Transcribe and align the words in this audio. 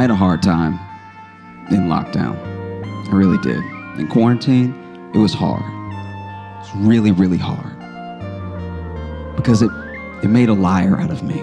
I 0.00 0.04
had 0.04 0.10
a 0.10 0.16
hard 0.16 0.42
time 0.42 0.80
in 1.70 1.88
lockdown. 1.88 2.34
I 3.12 3.14
really 3.14 3.36
did. 3.36 3.62
In 3.98 4.08
quarantine, 4.08 4.72
it 5.12 5.18
was 5.18 5.34
hard. 5.34 5.62
It's 6.62 6.74
really, 6.74 7.12
really 7.12 7.36
hard. 7.36 7.76
Because 9.36 9.60
it, 9.60 9.70
it 10.22 10.28
made 10.28 10.48
a 10.48 10.54
liar 10.54 10.98
out 10.98 11.10
of 11.10 11.22
me. 11.22 11.38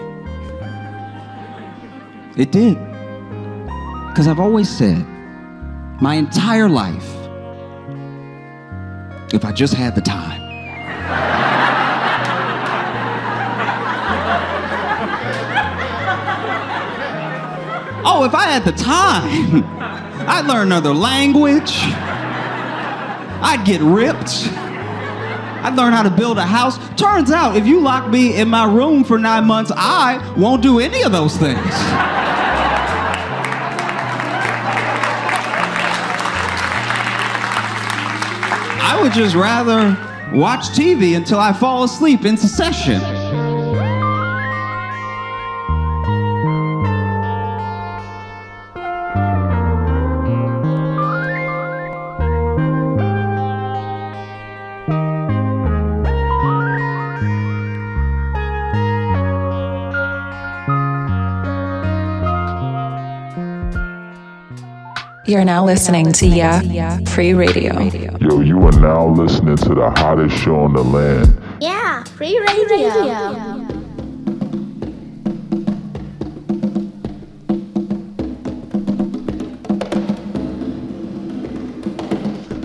It 2.35 2.51
did. 2.51 2.79
Because 4.07 4.27
I've 4.27 4.39
always 4.39 4.75
said, 4.75 5.05
my 6.01 6.15
entire 6.15 6.67
life, 6.67 7.13
if 9.35 9.45
I 9.45 9.51
just 9.51 9.75
had 9.75 9.93
the 9.93 10.01
time. 10.01 10.36
Oh, 18.09 18.23
if 18.23 18.33
I 18.33 18.45
had 18.45 18.63
the 18.63 18.71
time, 18.71 19.63
I'd 20.27 20.45
learn 20.47 20.67
another 20.67 20.93
language. 20.93 21.73
I'd 23.39 23.63
get 23.65 23.81
ripped. 23.81 24.47
I'd 25.63 25.75
learn 25.75 25.91
how 25.91 26.03
to 26.03 26.09
build 26.09 26.37
a 26.37 26.45
house. 26.45 26.77
Turns 26.95 27.31
out, 27.31 27.57
if 27.57 27.67
you 27.67 27.81
lock 27.81 28.09
me 28.09 28.39
in 28.39 28.47
my 28.47 28.63
room 28.63 29.03
for 29.03 29.19
nine 29.19 29.45
months, 29.45 29.71
I 29.75 30.33
won't 30.37 30.61
do 30.61 30.79
any 30.79 31.03
of 31.03 31.11
those 31.11 31.35
things. 31.35 31.59
I 38.79 38.97
would 39.01 39.11
just 39.11 39.35
rather 39.35 39.97
watch 40.33 40.69
TV 40.69 41.17
until 41.17 41.39
I 41.39 41.51
fall 41.51 41.83
asleep 41.83 42.23
in 42.23 42.37
succession. 42.37 43.01
You're 65.37 65.45
now 65.45 65.63
listening 65.63 66.11
to 66.13 66.25
Yeah 66.25 66.97
Free 67.09 67.35
Radio. 67.35 67.79
Yo, 67.79 68.39
you 68.39 68.59
are 68.63 68.79
now 68.79 69.07
listening 69.07 69.55
to 69.57 69.75
the 69.75 69.91
hottest 69.91 70.35
show 70.35 70.61
on 70.61 70.73
the 70.73 70.81
land. 70.83 71.39
Yeah, 71.61 72.03
free 72.05 72.39
radio. 72.39 72.87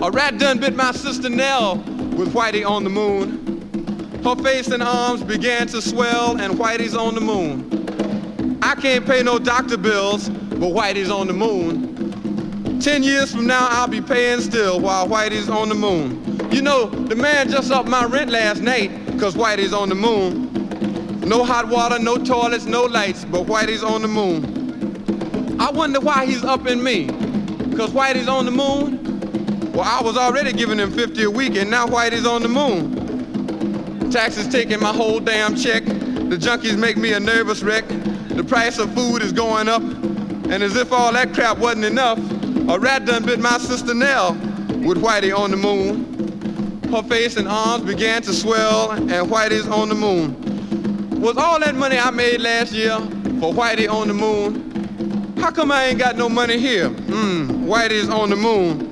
A 0.01 0.09
rat 0.09 0.39
done 0.39 0.59
bit 0.59 0.75
my 0.75 0.93
sister 0.93 1.29
Nell 1.29 1.75
with 1.75 2.33
Whitey 2.33 2.67
on 2.67 2.83
the 2.83 2.89
moon. 2.89 4.19
Her 4.23 4.35
face 4.37 4.69
and 4.69 4.81
arms 4.81 5.21
began 5.21 5.67
to 5.67 5.79
swell, 5.79 6.41
and 6.41 6.55
Whitey's 6.55 6.95
on 6.95 7.13
the 7.13 7.21
moon. 7.21 8.57
I 8.63 8.73
can't 8.73 9.05
pay 9.05 9.21
no 9.21 9.37
doctor 9.37 9.77
bills, 9.77 10.29
but 10.29 10.71
Whitey's 10.71 11.11
on 11.11 11.27
the 11.27 11.33
moon. 11.33 11.92
Ten 12.83 13.01
years 13.01 13.33
from 13.33 13.47
now, 13.47 13.65
I'll 13.69 13.87
be 13.87 14.01
paying 14.01 14.41
still 14.41 14.81
while 14.81 15.07
Whitey's 15.07 15.47
on 15.47 15.69
the 15.69 15.73
moon. 15.73 16.21
You 16.51 16.61
know, 16.61 16.87
the 16.87 17.15
man 17.15 17.49
just 17.49 17.71
upped 17.71 17.87
my 17.87 18.03
rent 18.03 18.29
last 18.29 18.61
night, 18.61 18.91
cause 19.17 19.35
Whitey's 19.35 19.71
on 19.71 19.87
the 19.87 19.95
moon. 19.95 20.51
No 21.21 21.45
hot 21.45 21.69
water, 21.69 21.97
no 21.97 22.17
toilets, 22.17 22.65
no 22.65 22.83
lights, 22.83 23.23
but 23.23 23.45
Whitey's 23.45 23.85
on 23.85 24.01
the 24.01 24.09
moon. 24.09 25.55
I 25.61 25.71
wonder 25.71 26.01
why 26.01 26.25
he's 26.25 26.43
upping 26.43 26.83
me, 26.83 27.07
cause 27.77 27.91
Whitey's 27.91 28.27
on 28.27 28.43
the 28.43 28.51
moon? 28.51 29.71
Well, 29.71 29.85
I 29.85 30.01
was 30.01 30.17
already 30.17 30.51
giving 30.51 30.77
him 30.77 30.91
50 30.91 31.23
a 31.23 31.31
week, 31.31 31.55
and 31.55 31.71
now 31.71 31.87
Whitey's 31.87 32.27
on 32.27 32.41
the 32.41 32.49
moon. 32.49 34.11
Taxes 34.11 34.49
taking 34.49 34.81
my 34.81 34.91
whole 34.91 35.21
damn 35.21 35.55
check. 35.55 35.85
The 35.85 36.35
junkies 36.35 36.77
make 36.77 36.97
me 36.97 37.13
a 37.13 37.19
nervous 37.21 37.63
wreck. 37.63 37.87
The 37.87 38.43
price 38.43 38.77
of 38.77 38.93
food 38.93 39.21
is 39.21 39.31
going 39.31 39.69
up. 39.69 39.81
And 39.81 40.61
as 40.61 40.75
if 40.75 40.91
all 40.91 41.13
that 41.13 41.33
crap 41.33 41.57
wasn't 41.59 41.85
enough, 41.85 42.19
a 42.69 42.79
rat 42.79 43.05
done 43.05 43.25
bit 43.25 43.39
my 43.39 43.57
sister 43.57 43.93
Nell 43.93 44.33
with 44.85 44.97
Whitey 44.97 45.37
on 45.37 45.51
the 45.51 45.57
moon. 45.57 46.81
Her 46.91 47.03
face 47.03 47.37
and 47.37 47.47
arms 47.47 47.83
began 47.83 48.21
to 48.21 48.33
swell, 48.33 48.91
and 48.91 49.09
Whitey's 49.09 49.67
on 49.67 49.89
the 49.89 49.95
moon. 49.95 51.19
Was 51.19 51.37
all 51.37 51.59
that 51.59 51.75
money 51.75 51.97
I 51.97 52.11
made 52.11 52.41
last 52.41 52.71
year 52.71 52.97
for 53.39 53.53
Whitey 53.53 53.89
on 53.89 54.07
the 54.07 54.13
moon? 54.13 55.33
How 55.37 55.51
come 55.51 55.71
I 55.71 55.85
ain't 55.85 55.99
got 55.99 56.15
no 56.15 56.29
money 56.29 56.57
here? 56.57 56.89
Mmm, 56.89 57.65
Whitey's 57.65 58.09
on 58.09 58.29
the 58.29 58.35
moon. 58.35 58.89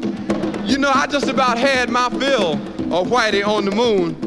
You 0.68 0.78
know, 0.78 0.92
I 0.94 1.08
just 1.08 1.28
about 1.28 1.58
had 1.58 1.90
my 1.90 2.10
fill 2.10 2.54
of 2.94 3.08
Whitey 3.08 3.46
on 3.46 3.66
the 3.66 3.72
moon. 3.72 4.18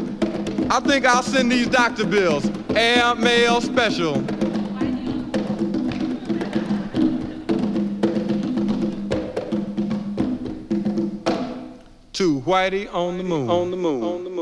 I 0.70 0.80
think 0.80 1.04
I'll 1.04 1.22
send 1.22 1.52
these 1.52 1.66
doctor 1.66 2.06
bills. 2.06 2.50
Air 2.70 3.14
mail 3.14 3.60
special. 3.60 4.22
Whitey 12.44 12.92
on 12.92 13.16
the 13.16 13.24
moon. 13.24 13.48
On 13.48 13.70
the 13.70 13.76
moon. 13.76 14.02
On 14.02 14.24
the 14.24 14.30
moon. 14.30 14.33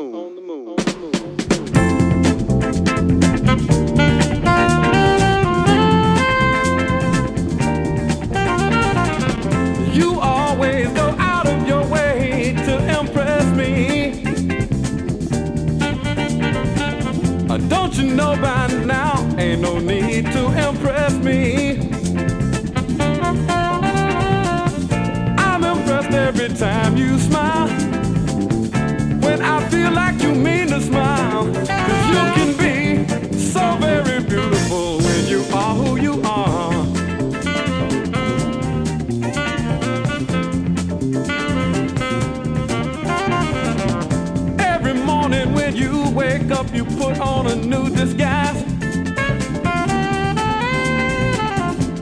You 45.75 46.10
wake 46.10 46.50
up, 46.50 46.72
you 46.75 46.84
put 46.84 47.19
on 47.21 47.47
a 47.47 47.55
new 47.55 47.88
disguise. 47.88 48.62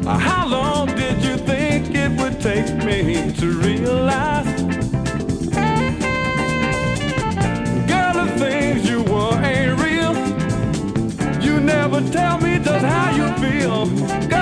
How 0.05 0.47
long 0.49 0.87
did 0.89 1.23
you 1.23 1.37
think 1.37 1.95
it 1.95 2.11
would 2.21 2.41
take 2.41 2.75
me 2.85 3.33
to 3.35 3.47
realize? 3.61 4.47
Girl, 7.91 8.13
the 8.21 8.35
things 8.39 8.89
you 8.89 9.03
were 9.05 9.41
ain't 9.43 9.79
real. 9.81 10.15
You 11.41 11.61
never 11.61 12.01
tell 12.11 12.39
me 12.41 12.59
just 12.59 12.85
how 12.85 13.11
you 13.15 13.29
feel. 13.43 13.87
Girl, 14.29 14.40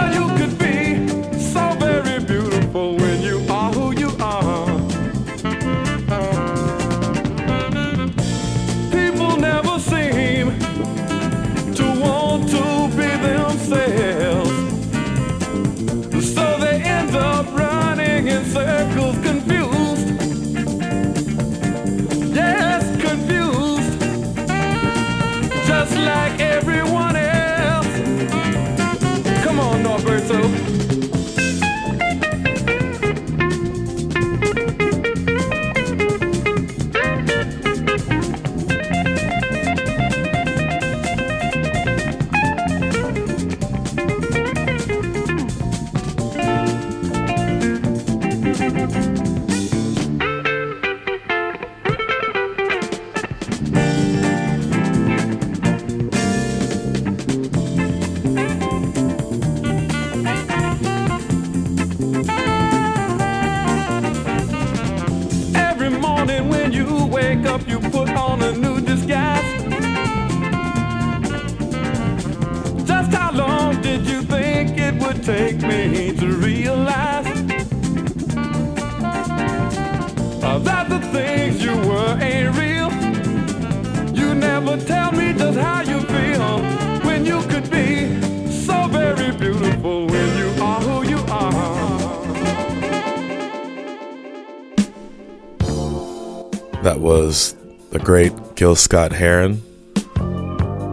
Gil 98.68 98.76
Scott 98.76 99.12
Heron, 99.12 99.62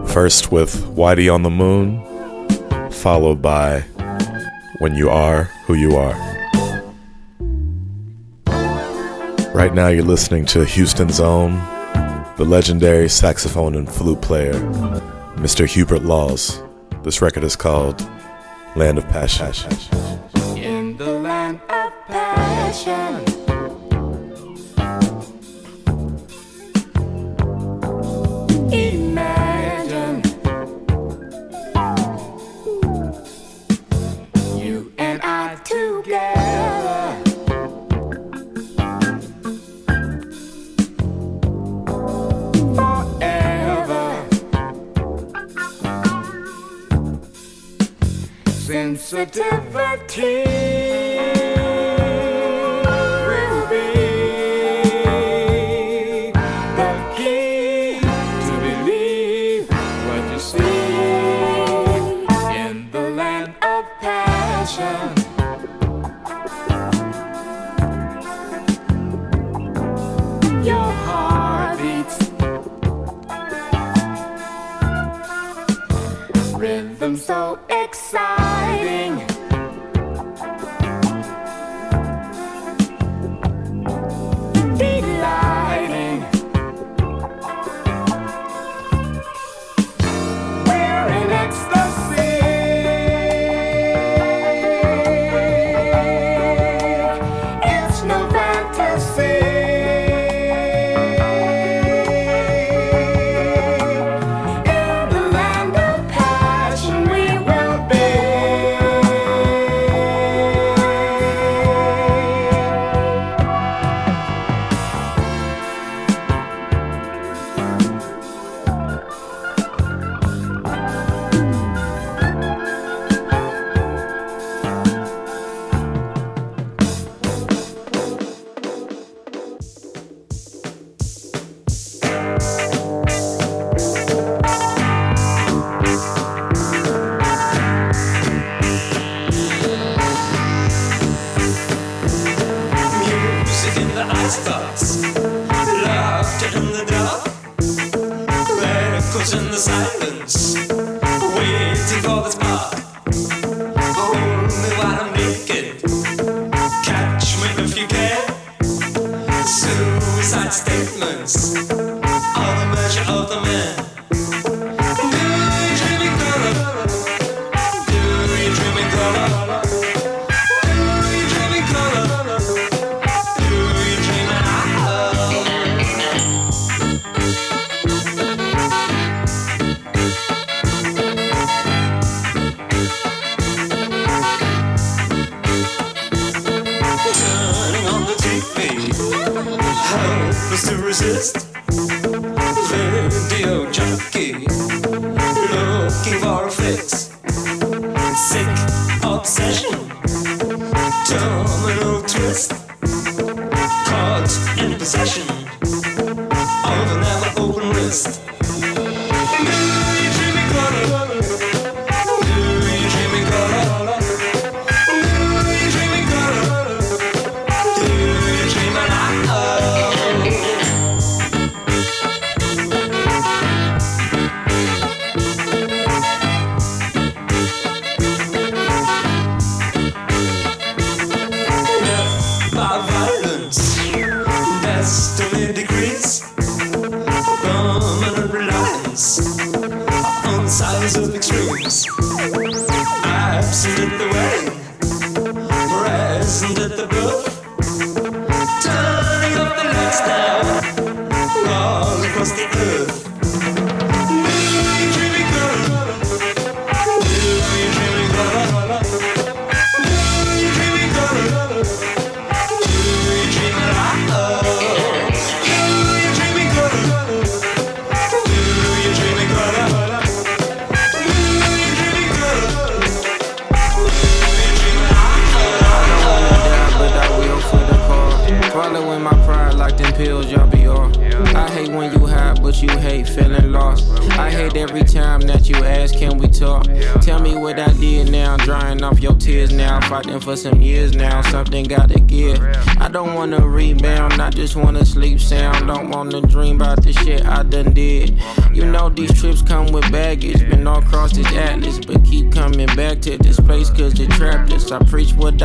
first 0.07 0.49
with 0.49 0.85
Whitey 0.95 1.29
on 1.29 1.43
the 1.43 1.49
Moon, 1.49 1.99
followed 2.89 3.41
by 3.41 3.81
When 4.79 4.95
You 4.95 5.09
Are 5.09 5.51
Who 5.65 5.73
You 5.73 5.97
Are. 5.97 6.13
Right 9.53 9.73
now, 9.73 9.89
you're 9.89 10.05
listening 10.05 10.45
to 10.45 10.63
Houston's 10.63 11.19
own, 11.19 11.55
the 12.37 12.45
legendary 12.47 13.09
saxophone 13.09 13.75
and 13.75 13.91
flute 13.91 14.21
player, 14.21 14.53
Mr. 15.35 15.67
Hubert 15.67 16.03
Laws. 16.03 16.63
This 17.03 17.21
record 17.21 17.43
is 17.43 17.57
called 17.57 17.99
Land 18.77 18.99
of 18.99 19.03
Passion. 19.09 19.51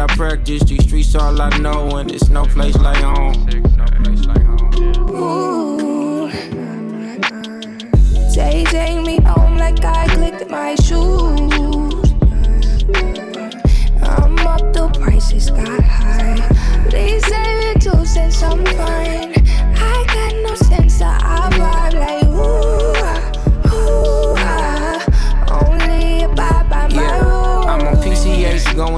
I 0.01 0.07
practice. 0.07 0.63
These 0.63 0.85
streets 0.85 1.15
all 1.15 1.39
I 1.43 1.51
know, 1.59 1.97
and 1.99 2.11
it's 2.11 2.31
no 2.31 2.47
place 2.47 2.75
like 2.77 2.97
home. 2.97 3.35
Ooh. 5.11 6.31
They 8.35 8.65
take 8.65 9.05
me 9.05 9.21
home 9.21 9.59
like 9.59 9.85
I 9.85 10.07
clicked 10.09 10.49
my 10.49 10.75
shoes. 10.77 12.15
I'm 14.03 14.39
up, 14.47 14.73
the 14.73 14.91
prices 14.99 15.51
got 15.51 15.85
high. 15.85 16.49
Please 16.89 17.23
save 17.27 17.77
it 17.77 17.81
to 17.83 18.07
cents, 18.07 18.43
I'm 18.43 18.65
fine. 18.65 19.35
I 19.77 20.05
got 20.15 20.33
no 20.49 20.55
sense 20.55 21.03
of 21.03 21.50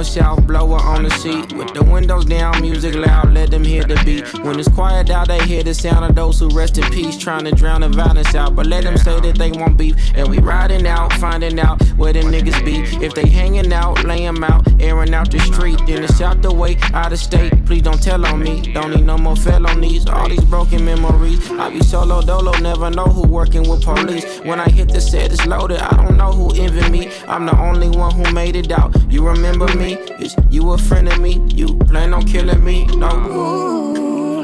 down 0.02 0.36
south, 0.36 0.46
blower 0.46 0.78
on 0.78 1.04
the 1.04 1.10
seat. 1.10 1.52
With 1.52 1.74
the 1.74 1.84
windows 1.84 2.24
down, 2.24 2.60
music 2.60 2.94
loud, 2.94 3.32
let 3.32 3.50
them 3.50 3.64
hear 3.64 3.84
the 3.84 4.00
beat. 4.04 4.26
When 4.44 4.58
it's 4.58 4.68
quiet 4.68 5.10
out, 5.10 5.28
they 5.28 5.38
hear 5.46 5.62
the 5.62 5.74
sound 5.74 6.04
of 6.04 6.14
those 6.14 6.38
who 6.40 6.48
rest 6.48 6.78
in 6.78 6.90
peace. 6.90 7.16
Trying 7.16 7.44
to 7.44 7.52
drown 7.52 7.82
the 7.82 7.88
violence 7.88 8.34
out, 8.34 8.56
but 8.56 8.66
let 8.66 8.84
them 8.84 8.96
say 8.96 9.20
that 9.20 9.38
they 9.38 9.52
won't 9.52 9.76
beef. 9.76 9.96
And 10.14 10.28
we 10.28 10.38
riding 10.38 10.86
out, 10.86 11.12
finding 11.14 11.58
out 11.60 11.82
where 11.96 12.12
them 12.12 12.24
niggas 12.32 12.64
be. 12.64 12.76
If 13.04 13.14
they 13.14 13.28
hanging 13.28 13.72
out, 13.72 14.04
laying 14.04 14.42
out, 14.42 14.66
airing 14.80 15.14
out 15.14 15.30
the 15.30 15.38
street. 15.40 15.78
Then 15.86 16.04
it's 16.04 16.20
out 16.20 16.42
the 16.42 16.52
way, 16.52 16.76
out 16.92 17.12
of 17.12 17.18
state. 17.18 17.64
Please 17.64 17.82
don't 17.82 18.02
tell 18.02 18.24
on 18.26 18.40
me. 18.40 18.60
Don't 18.72 18.90
need 18.90 19.04
no 19.04 19.18
more 19.18 19.36
felonies. 19.36 20.08
All 20.08 20.28
these 20.28 20.44
broken 20.44 20.84
memories. 20.84 21.50
I 21.52 21.70
be 21.70 21.80
solo 21.80 22.22
dolo, 22.22 22.52
never 22.58 22.90
know 22.90 23.06
who 23.06 23.22
working 23.28 23.68
with 23.68 23.84
police. 23.84 24.40
When 24.40 24.58
I 24.58 24.68
hit 24.68 24.88
the 24.88 25.00
set, 25.00 25.32
it's 25.32 25.46
loaded. 25.46 25.78
I 25.78 25.90
don't 25.96 26.16
know 26.16 26.32
who 26.32 26.54
envy 26.56 26.90
me. 26.90 27.10
I'm 27.28 27.46
the 27.46 27.58
only 27.58 27.88
one 27.88 28.12
who 28.14 28.32
made 28.32 28.56
it 28.56 28.72
out. 28.72 28.90
You 29.10 29.26
remember 29.26 29.66
me? 29.76 29.91
me? 29.96 30.24
Is 30.24 30.36
you 30.50 30.72
a 30.72 30.78
friend 30.78 31.08
of 31.08 31.18
me? 31.20 31.40
You 31.48 31.76
plan 31.78 32.14
on 32.14 32.24
killing 32.24 32.64
me? 32.64 32.86
No. 32.86 34.42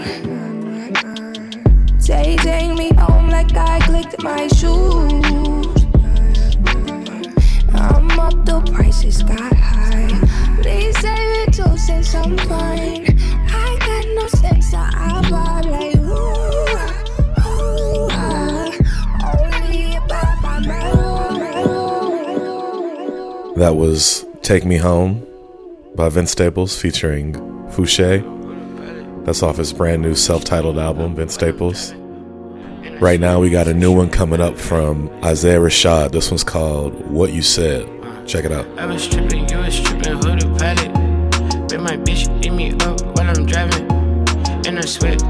Me 2.76 2.90
home 2.94 3.28
like 3.28 3.54
I 3.54 3.80
clicked 3.80 4.22
my 4.22 4.48
shoes. 4.48 5.84
I'm 7.74 8.18
up, 8.18 8.44
the 8.46 8.62
prices 8.72 9.22
got 9.22 9.52
high. 9.52 10.08
Please 10.62 10.98
save 10.98 11.48
it 11.48 11.52
to 11.54 11.76
since 11.78 12.14
I'm 12.14 12.36
fine. 12.38 13.18
I 13.50 13.76
got 13.86 14.04
no 14.14 14.26
sense, 14.28 14.70
so 14.70 14.78
like 14.78 15.96
That 23.56 23.74
was 23.74 24.24
Take 24.42 24.64
Me 24.64 24.76
Home 24.76 25.27
by 25.98 26.08
Vince 26.08 26.30
Staples 26.30 26.80
featuring 26.80 27.32
Fousheé. 27.72 28.22
That's 29.24 29.42
off 29.42 29.56
his 29.56 29.72
brand 29.72 30.00
new 30.00 30.14
self 30.14 30.44
titled 30.44 30.78
album, 30.78 31.16
Vince 31.16 31.34
Staples. 31.34 31.92
Right 33.00 33.18
now, 33.18 33.40
we 33.40 33.50
got 33.50 33.66
a 33.66 33.74
new 33.74 33.92
one 33.92 34.08
coming 34.08 34.40
up 34.40 34.56
from 34.56 35.10
Isaiah 35.24 35.58
Rashad. 35.58 36.12
This 36.12 36.30
one's 36.30 36.44
called 36.44 36.94
What 37.10 37.32
You 37.32 37.42
Said. 37.42 37.88
Check 38.28 38.44
it 38.44 38.52
out. 38.52 38.66
I 38.78 38.86
was 38.86 39.08
tripping, 39.08 39.48
you 39.48 39.58
was 39.58 39.80
tripping. 39.80 40.20
Bet 40.20 41.80
my 41.80 41.96
bitch 41.96 42.44
eat 42.44 42.52
me 42.52 42.72
up 42.74 43.00
while 43.16 43.28
I'm 43.28 43.44
driving. 43.44 43.90
And 44.66 44.78
I 44.78 44.82
sweat, 44.82 45.20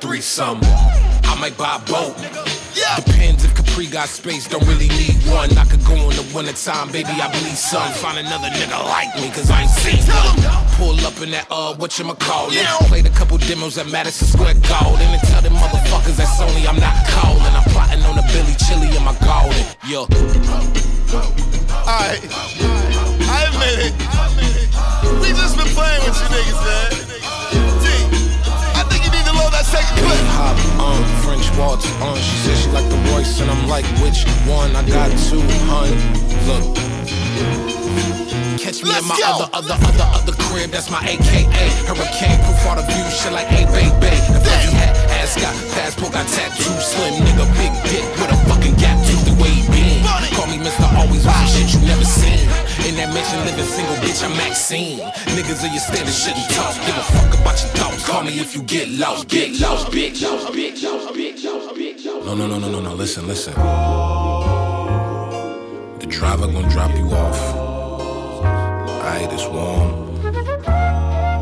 threesome. 0.00 0.60
I 0.62 1.36
might 1.38 1.56
buy 1.56 1.76
a 1.76 1.90
boat. 1.90 2.16
Depends 2.96 3.44
if 3.44 3.54
Capri 3.54 3.86
got 3.86 4.08
space, 4.08 4.48
don't 4.48 4.66
really 4.66 4.88
need 4.88 5.14
one. 5.28 5.56
I 5.56 5.64
could 5.64 5.84
go 5.84 5.94
on 5.94 6.16
the 6.16 6.26
winter 6.34 6.52
time, 6.52 6.90
baby, 6.90 7.10
I 7.10 7.30
believe 7.30 7.56
some. 7.56 7.92
Find 7.92 8.18
another 8.18 8.48
nigga 8.48 8.82
like 8.84 9.14
me, 9.16 9.30
cause 9.30 9.50
I 9.50 9.62
ain't 9.62 9.70
seen 9.70 10.00
none. 10.08 10.66
Pull 10.76 10.98
up 11.06 11.20
in 11.20 11.30
that, 11.32 11.46
uh, 11.50 11.74
whatchamacallit. 11.76 12.54
Yeah. 12.54 12.76
Played 12.88 13.06
a 13.06 13.10
couple 13.10 13.36
demos 13.38 13.76
at 13.78 13.88
Madison 13.90 14.26
Square 14.26 14.54
Garden. 14.66 15.06
And 15.06 15.22
tell 15.28 15.42
them 15.42 15.54
motherfuckers 15.54 16.16
that 16.16 16.28
Sony 16.38 16.66
I'm 16.66 16.80
not 16.80 16.96
calling. 17.08 17.52
I'm 17.54 17.64
plotting 17.70 18.02
on 18.04 18.18
a 18.18 18.22
Billy 18.32 18.54
Chili 18.56 18.88
in 18.96 19.04
my 19.04 19.14
garden. 19.20 19.64
Yo. 19.86 20.08
Alright. 21.84 22.22
I 23.28 23.44
admit 23.48 23.78
it. 23.86 23.94
We 25.20 25.28
just 25.36 25.56
been 25.56 25.68
playing 25.76 26.00
with 26.04 26.16
you 26.16 26.28
niggas, 26.32 26.60
man. 26.64 26.90
T 27.82 28.19
you 29.70 29.78
need 29.78 29.86
to 29.86 29.94
load 29.94 29.94
that 29.94 29.94
second 29.94 29.96
clip. 30.02 30.26
Hop 30.36 30.58
on 30.78 31.02
French 31.22 31.46
waltz 31.58 31.86
on. 32.02 32.16
She 32.16 32.36
said 32.44 32.56
she 32.58 32.70
like 32.70 32.88
the 32.90 32.98
Royce, 33.10 33.40
and 33.40 33.50
I'm 33.50 33.68
like, 33.68 33.86
which 34.02 34.24
one? 34.46 34.74
I 34.76 34.82
got 34.86 35.10
two, 35.28 35.42
hun. 35.70 35.90
Look. 36.46 36.76
Catch 38.60 38.84
me 38.84 38.92
in 38.92 39.06
my 39.08 39.16
other, 39.24 39.48
other, 39.54 39.74
other, 39.74 40.08
other 40.14 40.32
crib. 40.46 40.70
That's 40.70 40.90
my 40.90 41.00
AKA. 41.00 41.66
Hurricane 41.88 42.38
proof 42.44 42.66
all 42.66 42.76
the 42.76 42.84
view. 42.84 43.04
Shit 43.10 43.32
like, 43.32 43.48
a 43.48 43.64
hey, 43.64 43.66
baby. 43.72 44.16
The 44.30 44.40
Fergie 44.44 44.76
hat, 44.76 44.96
ass 45.16 45.34
got 45.40 45.54
passport, 45.72 46.12
got 46.12 46.28
tattoo. 46.28 46.76
Slim 46.78 47.24
nigga, 47.24 47.46
big 47.56 47.72
dick 47.88 48.04
with 48.20 48.30
a 48.30 48.38
fucking 48.46 48.76
gap 48.76 48.99
Mr. 50.60 50.84
Always 50.98 51.22
some 51.22 51.46
shit 51.46 51.72
you 51.72 51.80
never 51.86 52.04
seen. 52.04 52.48
In 52.86 52.96
that 52.96 53.12
mansion, 53.14 53.40
living 53.46 53.64
single, 53.64 53.96
bitch, 53.96 54.22
I'm 54.24 54.36
Maxine. 54.36 54.98
Niggas 55.34 55.64
of 55.64 55.72
your 55.72 55.80
standard 55.80 56.12
shouldn't 56.12 56.50
talk. 56.50 56.74
Give 56.86 56.96
a 56.96 57.02
fuck 57.02 57.32
about 57.40 57.60
your 57.62 57.70
thoughts. 57.76 58.06
Call 58.06 58.22
me 58.22 58.38
if 58.38 58.54
you 58.54 58.62
get 58.62 58.88
lost. 58.90 59.28
Get 59.28 59.58
lost, 59.60 59.88
bitch. 59.88 60.20
No, 62.24 62.34
no, 62.34 62.46
no, 62.46 62.58
no, 62.58 62.68
no, 62.68 62.80
no. 62.80 62.94
Listen, 62.94 63.26
listen. 63.26 63.54
The 65.98 66.06
driver 66.08 66.46
gonna 66.46 66.68
drop 66.68 66.94
you 66.96 67.06
off. 67.10 67.40
Alright, 68.44 69.32
it's 69.32 69.46
warm. 69.46 70.22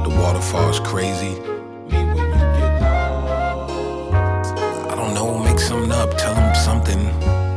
The 0.05 0.11
waterfall's 0.21 0.81
crazy. 0.81 1.35
I 4.91 4.95
don't 4.95 5.15
know, 5.15 5.39
make 5.43 5.59
something 5.59 5.91
up. 5.93 6.17
Tell 6.17 6.35
him 6.35 6.55
something. 6.55 7.48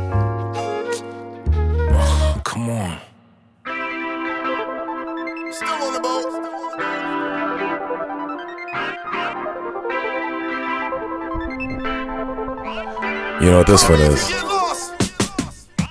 You 13.42 13.50
know 13.50 13.58
what 13.58 13.66
this 13.66 13.88
one 13.88 14.00
is? 14.00 14.32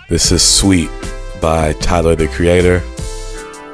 This 0.07 0.31
is 0.31 0.41
Sweet 0.41 0.89
by 1.41 1.73
Tyler 1.73 2.15
the 2.15 2.29
Creator. 2.29 2.79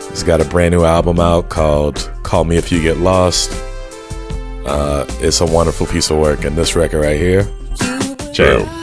He's 0.09 0.23
got 0.23 0.41
a 0.41 0.45
brand 0.45 0.73
new 0.73 0.83
album 0.83 1.19
out 1.19 1.49
called 1.49 2.11
Call 2.23 2.43
Me 2.43 2.57
If 2.57 2.71
You 2.71 2.81
Get 2.81 2.97
Lost. 2.97 3.51
Uh, 4.65 5.05
it's 5.19 5.41
a 5.41 5.45
wonderful 5.45 5.85
piece 5.85 6.09
of 6.09 6.17
work, 6.17 6.43
and 6.43 6.55
this 6.57 6.75
record 6.75 7.01
right 7.01 7.19
here, 7.19 7.43
jam. 8.33 8.76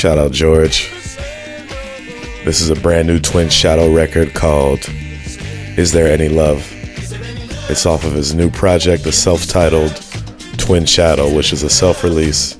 Shout 0.00 0.16
out 0.16 0.32
George. 0.32 0.88
This 2.46 2.62
is 2.62 2.70
a 2.70 2.74
brand 2.74 3.06
new 3.06 3.20
Twin 3.20 3.50
Shadow 3.50 3.92
record 3.92 4.32
called 4.32 4.80
Is 5.76 5.92
There 5.92 6.10
Any 6.10 6.30
Love? 6.30 6.66
It's 7.68 7.84
off 7.84 8.06
of 8.06 8.14
his 8.14 8.32
new 8.32 8.48
project, 8.50 9.04
the 9.04 9.12
self 9.12 9.46
titled 9.46 9.94
Twin 10.56 10.86
Shadow, 10.86 11.36
which 11.36 11.52
is 11.52 11.64
a 11.64 11.68
self 11.68 12.02
release. 12.02 12.56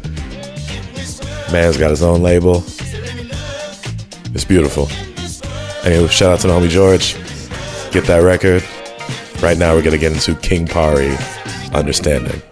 Man's 1.50 1.78
got 1.78 1.88
his 1.88 2.02
own 2.02 2.20
label. 2.20 2.56
It's 4.34 4.44
beautiful. 4.44 4.88
Anyway, 5.82 6.08
shout 6.08 6.34
out 6.34 6.40
to 6.40 6.46
the 6.46 6.52
homie 6.52 6.68
George. 6.68 7.14
Get 7.90 8.04
that 8.04 8.18
record. 8.18 8.62
Right 9.42 9.56
now, 9.56 9.74
we're 9.74 9.80
going 9.80 9.92
to 9.92 9.98
get 9.98 10.12
into 10.12 10.34
King 10.34 10.66
Pari 10.66 11.16
Understanding. 11.72 12.42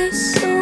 There's 0.00 0.59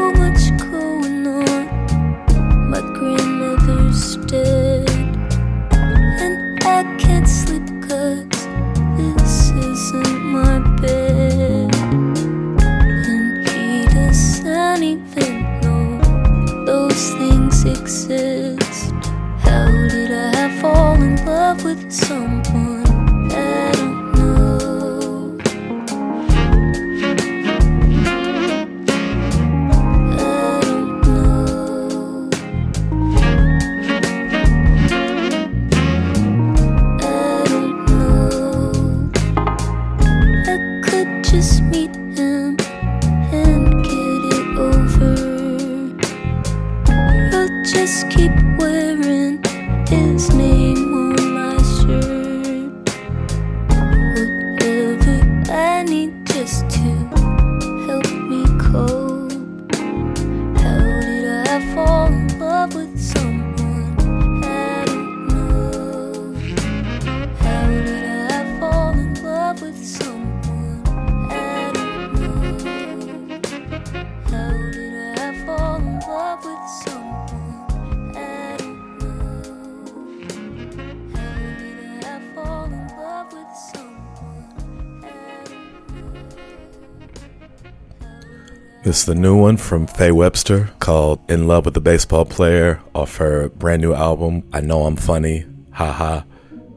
Is 88.99 89.05
the 89.05 89.15
new 89.15 89.37
one 89.37 89.57
from 89.59 89.87
Faye 89.87 90.11
Webster 90.11 90.71
called 90.81 91.21
In 91.31 91.47
Love 91.47 91.65
with 91.67 91.75
the 91.75 91.81
Baseball 91.81 92.25
Player 92.25 92.83
off 92.97 93.19
her 93.19 93.49
brand 93.51 93.81
new 93.81 93.95
album, 93.95 94.43
I 94.53 94.61
Know 94.61 94.87
I'm 94.87 94.97
Funny, 94.97 95.47
Haha. 95.71 96.23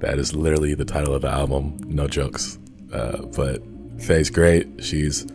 That 0.01 0.19
is 0.19 0.35
literally 0.35 0.75
the 0.75 0.85
title 0.85 1.15
of 1.15 1.23
the 1.23 1.29
album, 1.29 1.79
no 1.87 2.07
jokes. 2.07 2.59
Uh, 2.93 3.23
but 3.35 3.63
Faye's 3.99 4.29
great. 4.29 4.83
She's 4.83 5.25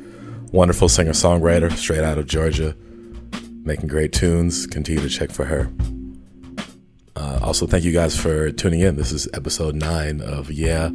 wonderful 0.52 0.88
singer 0.88 1.10
songwriter, 1.10 1.72
straight 1.72 2.04
out 2.04 2.18
of 2.18 2.28
Georgia, 2.28 2.76
making 3.64 3.88
great 3.88 4.12
tunes. 4.12 4.64
Continue 4.68 5.02
to 5.02 5.08
check 5.08 5.32
for 5.32 5.44
her. 5.46 5.68
Uh, 7.16 7.40
also, 7.42 7.66
thank 7.66 7.82
you 7.82 7.92
guys 7.92 8.16
for 8.16 8.52
tuning 8.52 8.78
in. 8.78 8.94
This 8.94 9.10
is 9.10 9.28
episode 9.34 9.74
nine 9.74 10.20
of 10.20 10.52
Yeah 10.52 10.90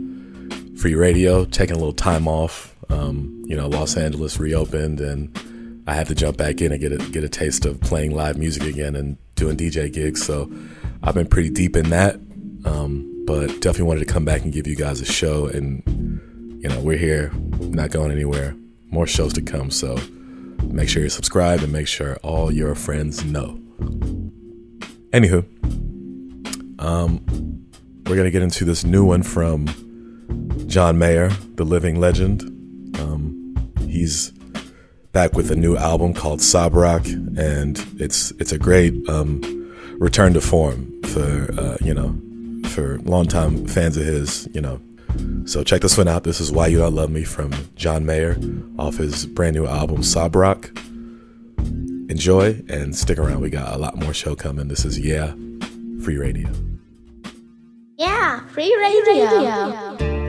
Free 0.77 0.95
Radio. 0.95 1.43
Taking 1.43 1.75
a 1.75 1.79
little 1.79 1.91
time 1.91 2.29
off. 2.29 2.77
Um, 2.89 3.43
you 3.45 3.57
know, 3.57 3.67
Los 3.67 3.97
Angeles 3.97 4.39
reopened, 4.39 5.01
and 5.01 5.37
I 5.91 5.93
had 5.93 6.07
to 6.07 6.15
jump 6.15 6.37
back 6.37 6.61
in 6.61 6.71
and 6.71 6.79
get 6.79 6.93
a 6.93 6.97
get 7.09 7.25
a 7.25 7.27
taste 7.27 7.65
of 7.65 7.81
playing 7.81 8.15
live 8.15 8.37
music 8.37 8.63
again 8.63 8.95
and 8.95 9.17
doing 9.35 9.57
DJ 9.57 9.91
gigs. 9.91 10.25
So 10.25 10.49
I've 11.03 11.15
been 11.15 11.27
pretty 11.27 11.49
deep 11.49 11.75
in 11.75 11.89
that, 11.89 12.15
um, 12.63 13.25
but 13.27 13.47
definitely 13.59 13.83
wanted 13.83 13.99
to 13.99 14.05
come 14.05 14.23
back 14.23 14.43
and 14.43 14.53
give 14.53 14.67
you 14.67 14.75
guys 14.77 15.01
a 15.01 15.05
show. 15.05 15.47
And 15.47 15.83
you 16.63 16.69
know, 16.69 16.79
we're 16.79 16.97
here, 16.97 17.33
not 17.59 17.91
going 17.91 18.09
anywhere. 18.09 18.55
More 18.85 19.05
shows 19.05 19.33
to 19.33 19.41
come. 19.41 19.69
So 19.69 19.97
make 20.63 20.87
sure 20.87 21.03
you 21.03 21.09
subscribe 21.09 21.59
and 21.59 21.73
make 21.73 21.89
sure 21.89 22.15
all 22.23 22.53
your 22.53 22.73
friends 22.73 23.25
know. 23.25 23.59
Anywho, 25.11 25.43
um, 26.81 27.65
we're 28.05 28.15
gonna 28.15 28.31
get 28.31 28.43
into 28.43 28.63
this 28.63 28.85
new 28.85 29.03
one 29.03 29.23
from 29.23 29.67
John 30.67 30.97
Mayer, 30.97 31.27
the 31.55 31.65
living 31.65 31.99
legend. 31.99 32.43
Um, 32.97 33.73
he's 33.89 34.31
back 35.11 35.33
with 35.33 35.51
a 35.51 35.55
new 35.55 35.75
album 35.75 36.13
called 36.13 36.41
Sob 36.41 36.73
Rock, 36.73 37.05
and 37.05 37.83
it's 37.97 38.31
it's 38.31 38.51
a 38.51 38.57
great 38.57 39.07
um, 39.09 39.41
return 39.99 40.33
to 40.33 40.41
form 40.41 41.01
for 41.03 41.51
uh, 41.59 41.77
you 41.81 41.93
know 41.93 42.15
for 42.69 42.99
longtime 42.99 43.67
fans 43.67 43.97
of 43.97 44.05
his. 44.05 44.47
You 44.53 44.61
know, 44.61 44.81
so 45.45 45.63
check 45.63 45.81
this 45.81 45.97
one 45.97 46.07
out. 46.07 46.23
This 46.23 46.39
is 46.39 46.51
Why 46.51 46.67
You 46.67 46.79
Don't 46.79 46.95
Love 46.95 47.09
Me 47.09 47.23
from 47.23 47.53
John 47.75 48.05
Mayer 48.05 48.37
off 48.79 48.97
his 48.97 49.25
brand 49.25 49.55
new 49.55 49.67
album 49.67 50.03
Sob 50.03 50.35
Rock. 50.35 50.71
Enjoy 51.57 52.61
and 52.67 52.95
stick 52.95 53.17
around. 53.17 53.41
We 53.41 53.49
got 53.49 53.73
a 53.73 53.77
lot 53.77 53.97
more 53.97 54.13
show 54.13 54.35
coming. 54.35 54.67
This 54.67 54.85
is 54.85 54.99
Yeah 54.99 55.33
Free 56.03 56.17
Radio. 56.17 56.49
Yeah, 57.97 58.45
free 58.47 58.75
radio. 58.75 59.71
Help 59.71 60.20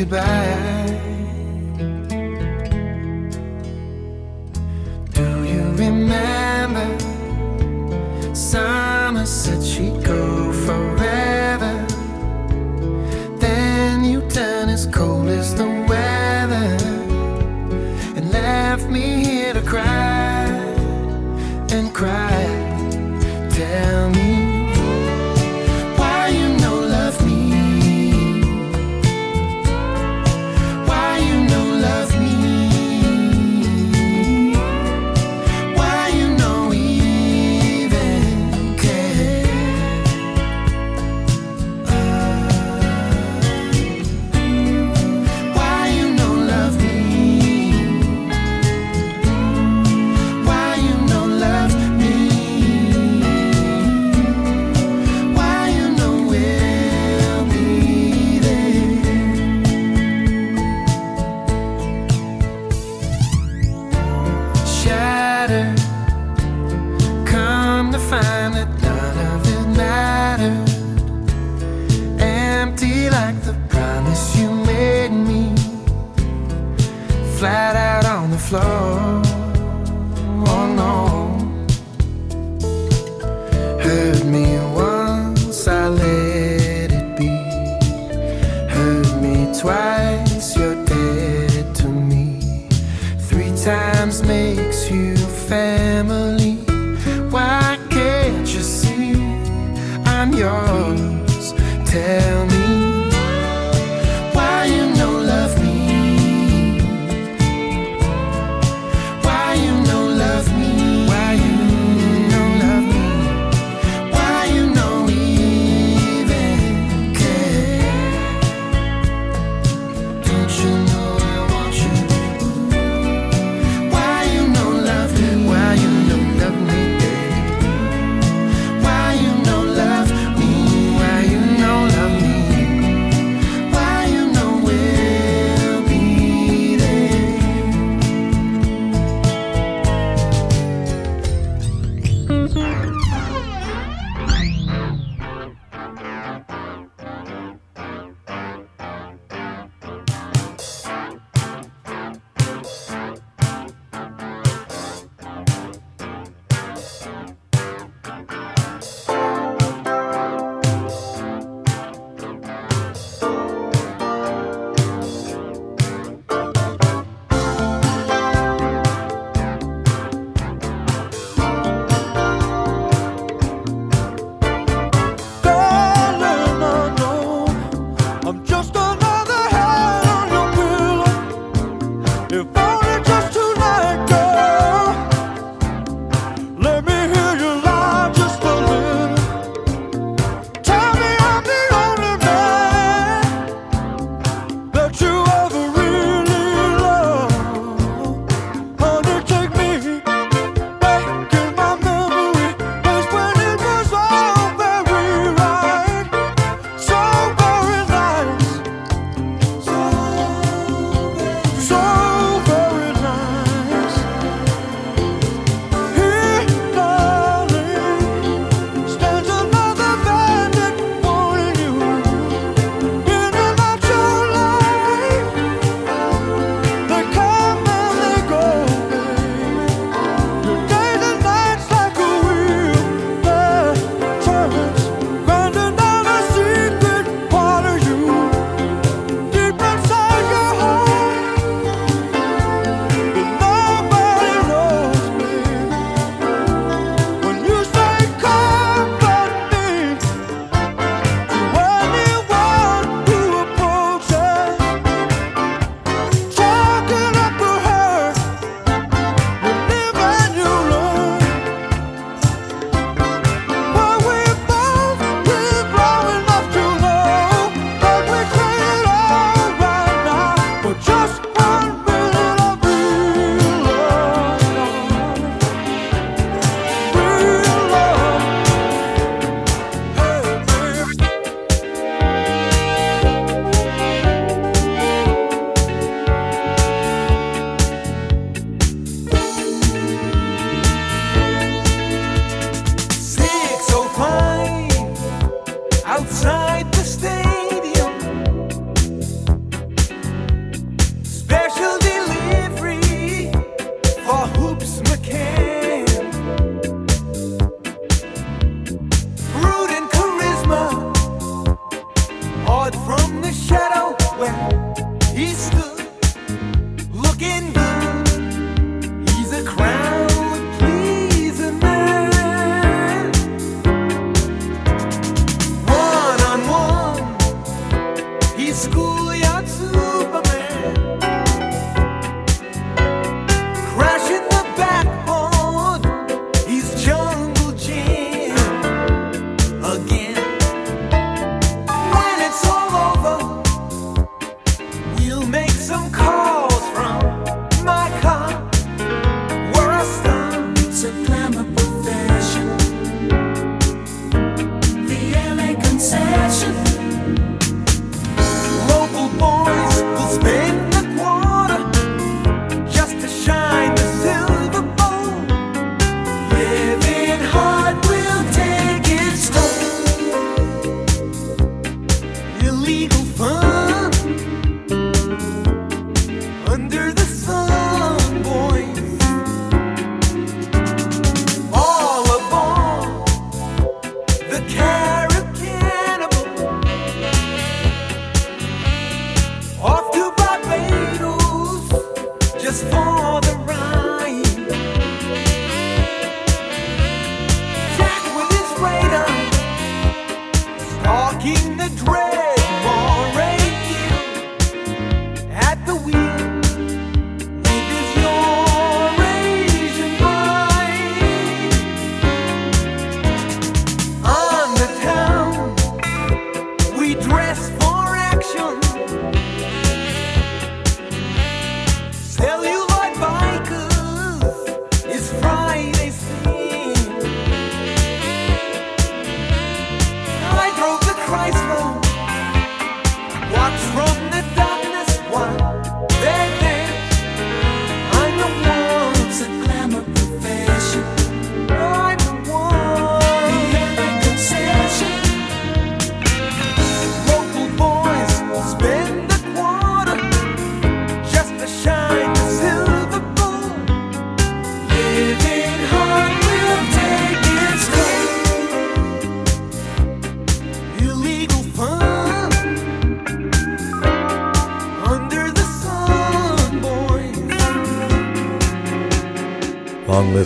goodbye. 0.00 0.98
Do 5.12 5.44
you 5.44 5.64
remember? 5.76 6.88
Summer 8.34 9.26
said 9.26 9.62
she'd 9.62 10.02
go 10.02 10.52
forever. 10.52 10.89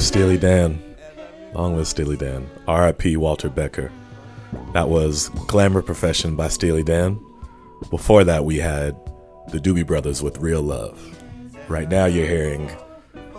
Steely 0.05 0.37
Dan. 0.37 0.83
Long 1.55 1.77
live 1.77 1.89
Steely 1.89 2.19
Dan. 2.19 2.47
R.I.P. 2.69 3.17
Walter 3.17 3.49
Becker. 3.49 3.91
That 4.75 4.91
was 4.91 5.31
Glamour 5.49 5.81
Profession 5.81 6.37
by 6.37 6.49
Steely 6.49 6.83
Dan. 6.83 7.19
Before 7.89 8.23
that, 8.23 8.45
we 8.45 8.59
had 8.59 8.95
the 9.49 9.59
Doobie 9.59 9.87
Brothers 9.87 10.23
with 10.23 10.39
Real 10.39 10.61
Love. 10.61 11.19
Right 11.69 11.89
now, 11.89 12.05
you're 12.05 12.27
hearing 12.27 12.71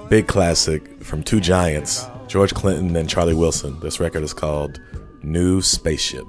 Big 0.10 0.28
Classic 0.28 1.04
from 1.04 1.22
two 1.22 1.40
giants, 1.40 2.08
George 2.28 2.56
Clinton 2.56 2.96
and 2.96 3.08
Charlie 3.08 3.36
Wilson. 3.36 3.80
This 3.80 4.00
record 4.00 4.24
is 4.24 4.34
called 4.34 4.82
New 5.22 5.62
Spaceship. 5.62 6.26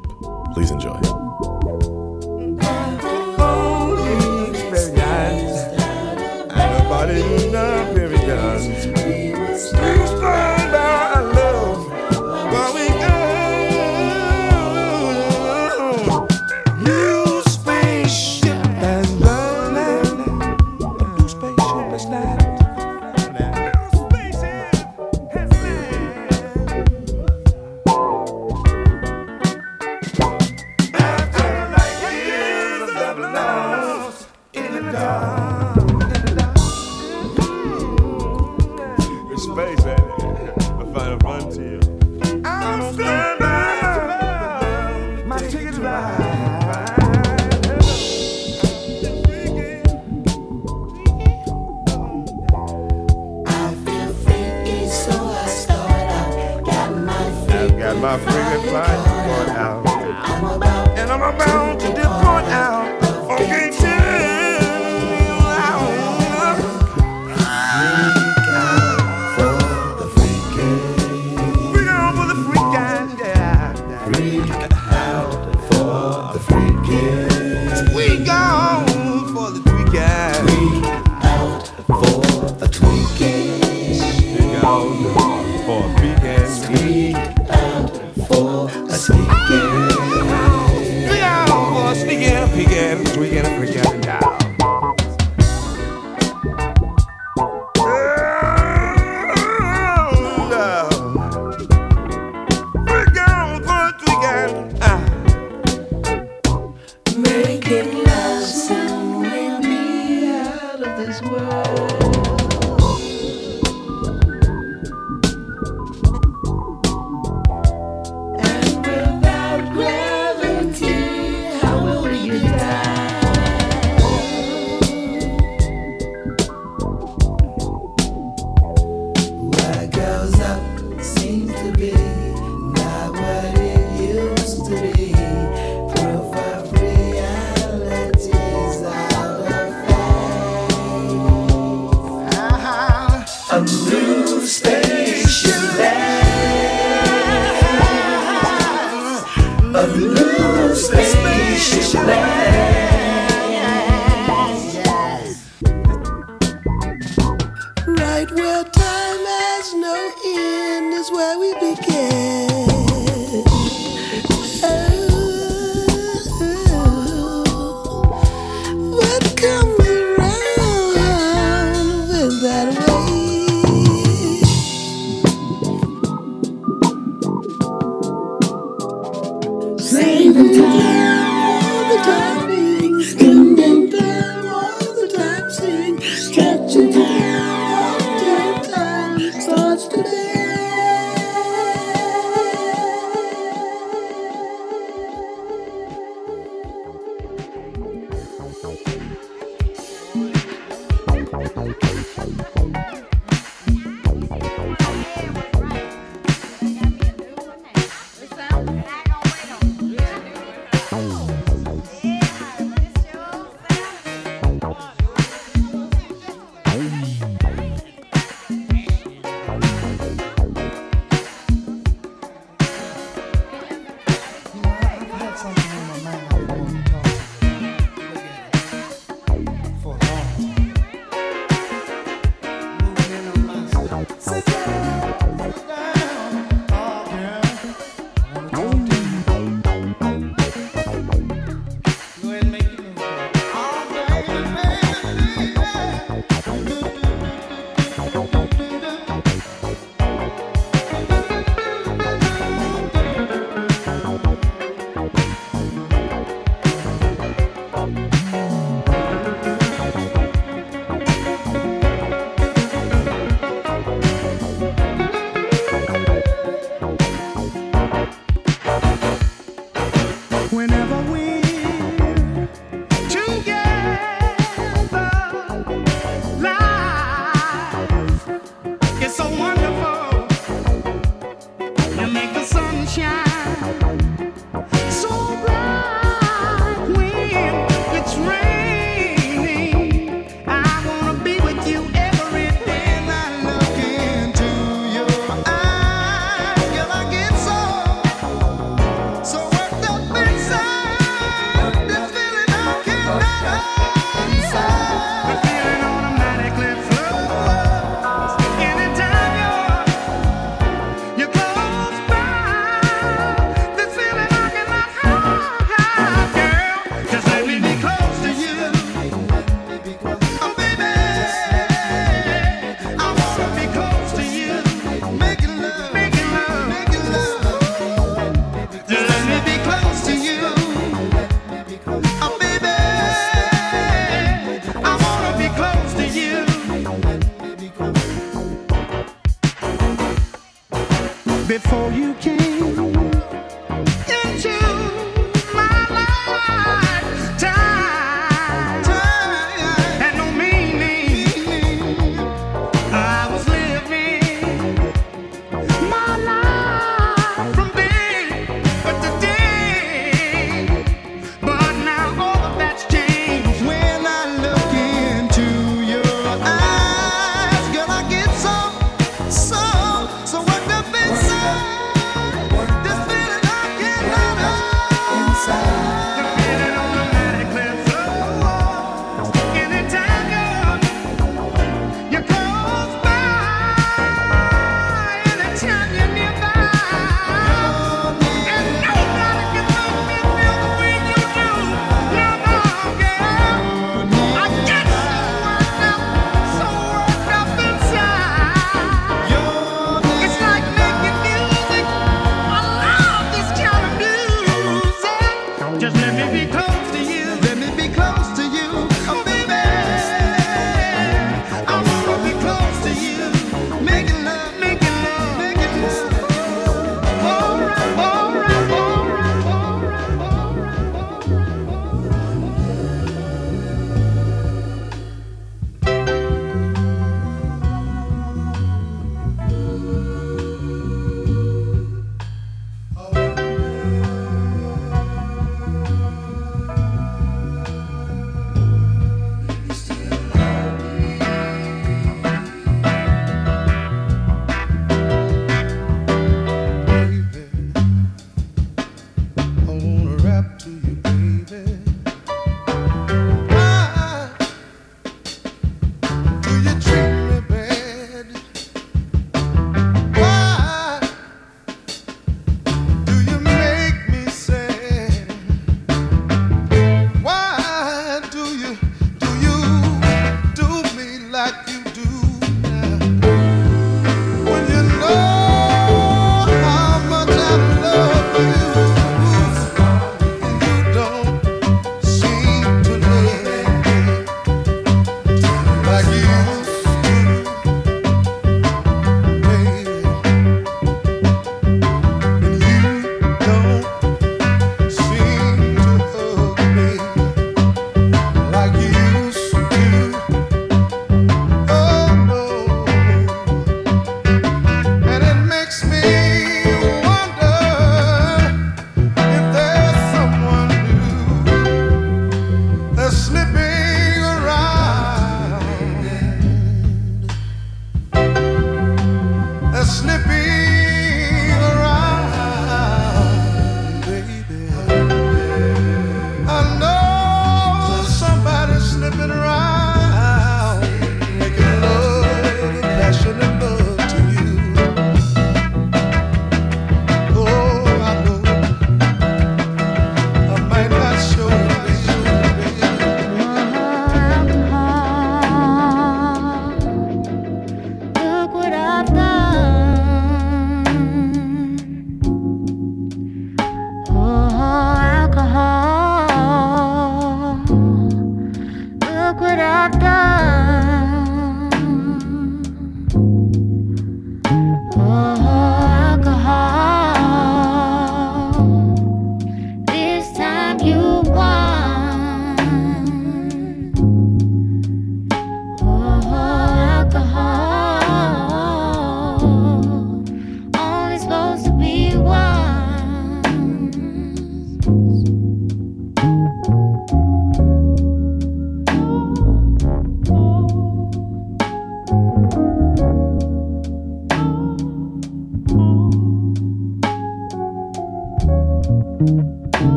Please 0.52 0.70
enjoy. 0.70 1.00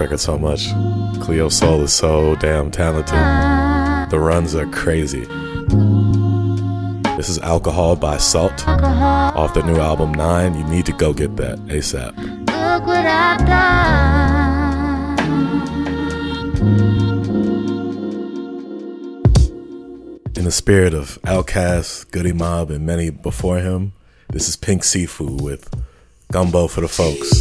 record 0.00 0.20
so 0.20 0.38
much. 0.38 0.68
Cleo 1.20 1.48
Sol 1.48 1.82
is 1.82 1.92
so 1.92 2.34
damn 2.36 2.70
talented. 2.70 3.14
The 4.10 4.18
runs 4.18 4.54
are 4.54 4.66
crazy. 4.66 5.24
This 7.16 7.28
is 7.28 7.38
Alcohol 7.38 7.96
by 7.96 8.18
Sault 8.18 8.66
off 8.68 9.54
the 9.54 9.62
new 9.62 9.76
album 9.76 10.12
Nine. 10.12 10.54
You 10.56 10.64
need 10.64 10.86
to 10.86 10.92
go 10.92 11.12
get 11.12 11.36
that 11.36 11.58
ASAP. 11.66 12.16
Look 12.16 12.86
what 12.86 13.06
I've 13.06 13.46
done. 13.46 14.36
In 20.36 20.44
the 20.44 20.52
spirit 20.52 20.92
of 20.94 21.18
Outkast, 21.22 22.10
Goodie 22.10 22.32
Mob, 22.32 22.70
and 22.70 22.84
many 22.84 23.10
before 23.10 23.58
him, 23.58 23.94
this 24.28 24.48
is 24.48 24.56
Pink 24.56 24.82
Siifu 24.82 25.40
with 25.40 25.70
Gumbo 26.30 26.68
for 26.68 26.82
the 26.82 26.88
Folks. 26.88 27.40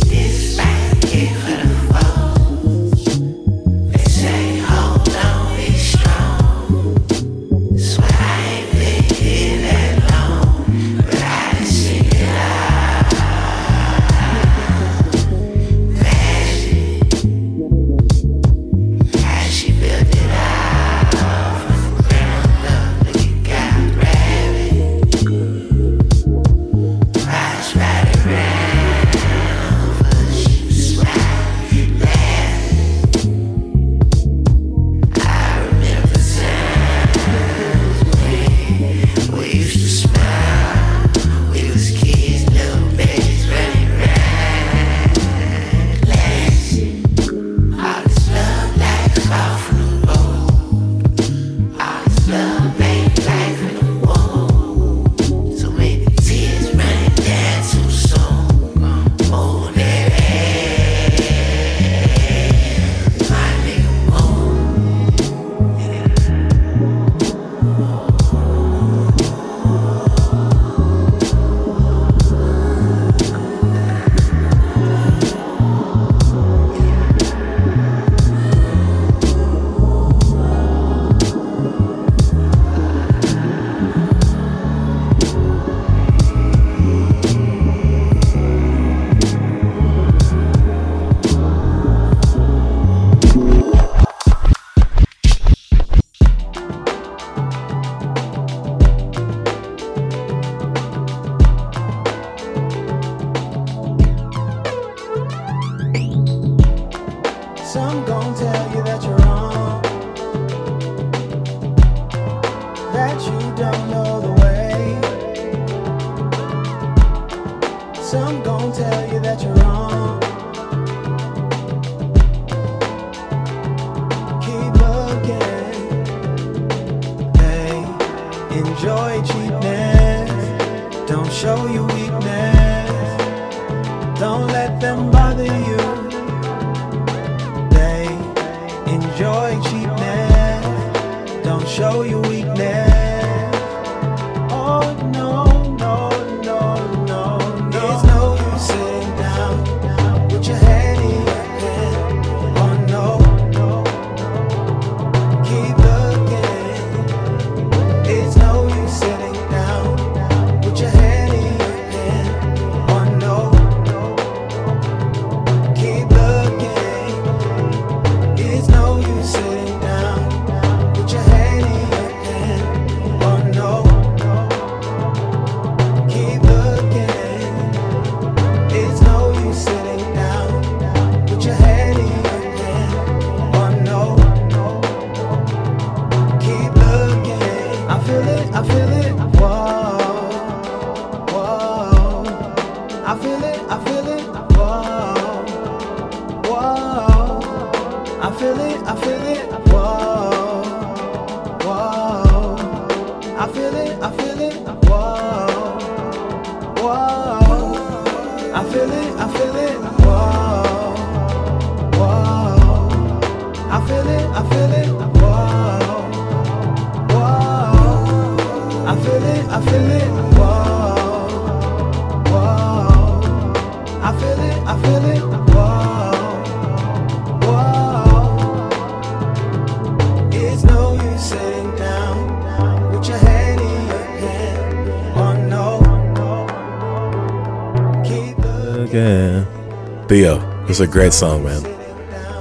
Is 240.76 240.82
a 240.82 240.88
great 240.88 241.14
song, 241.14 241.46
man. 241.46 241.64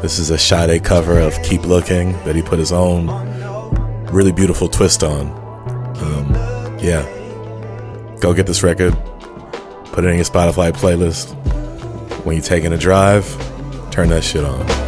This 0.03 0.19
is 0.19 0.31
a 0.31 0.37
Sade 0.37 0.83
cover 0.83 1.21
of 1.21 1.41
Keep 1.45 1.67
Looking 1.67 2.15
that 2.25 2.35
he 2.35 2.43
put 2.43 2.59
his 2.59 2.73
own 2.73 3.07
really 4.11 4.33
beautiful 4.33 4.69
twist 4.69 5.05
on. 5.05 5.29
Um, 5.99 6.35
yeah. 6.81 7.03
Go 8.19 8.35
get 8.35 8.49
this 8.49 8.65
record, 8.65 8.93
put 9.93 10.05
it 10.05 10.09
in 10.09 10.17
your 10.17 10.25
Spotify 10.25 10.73
playlist. 10.73 11.33
When 12.25 12.35
you're 12.35 12.45
taking 12.45 12.73
a 12.73 12.77
drive, 12.77 13.25
turn 13.93 14.09
that 14.09 14.25
shit 14.25 14.43
on. 14.43 14.84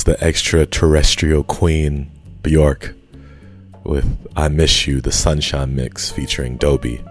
Was 0.00 0.04
the 0.16 0.24
extraterrestrial 0.24 1.44
queen, 1.44 2.10
Bjork, 2.42 2.94
with 3.84 4.06
I 4.34 4.48
Miss 4.48 4.86
You, 4.86 5.02
the 5.02 5.12
Sunshine 5.12 5.76
Mix 5.76 6.10
featuring 6.10 6.56
Dobie. 6.56 7.04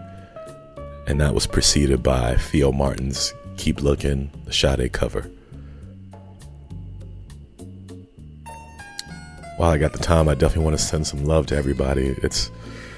And 1.05 1.21
that 1.21 1.35
was 1.35 1.45
preceded 1.45 2.01
by 2.01 2.35
Theo 2.37 2.71
Martin's 2.71 3.31
Keep 3.57 3.81
Looking, 3.81 4.31
the 4.45 4.53
Sade 4.53 4.91
cover. 4.91 5.29
While 9.57 9.69
I 9.69 9.77
got 9.77 9.93
the 9.93 9.99
time, 9.99 10.27
I 10.27 10.33
definitely 10.33 10.63
want 10.63 10.79
to 10.79 10.83
send 10.83 11.05
some 11.05 11.25
love 11.25 11.45
to 11.47 11.55
everybody. 11.55 12.15
It's 12.23 12.49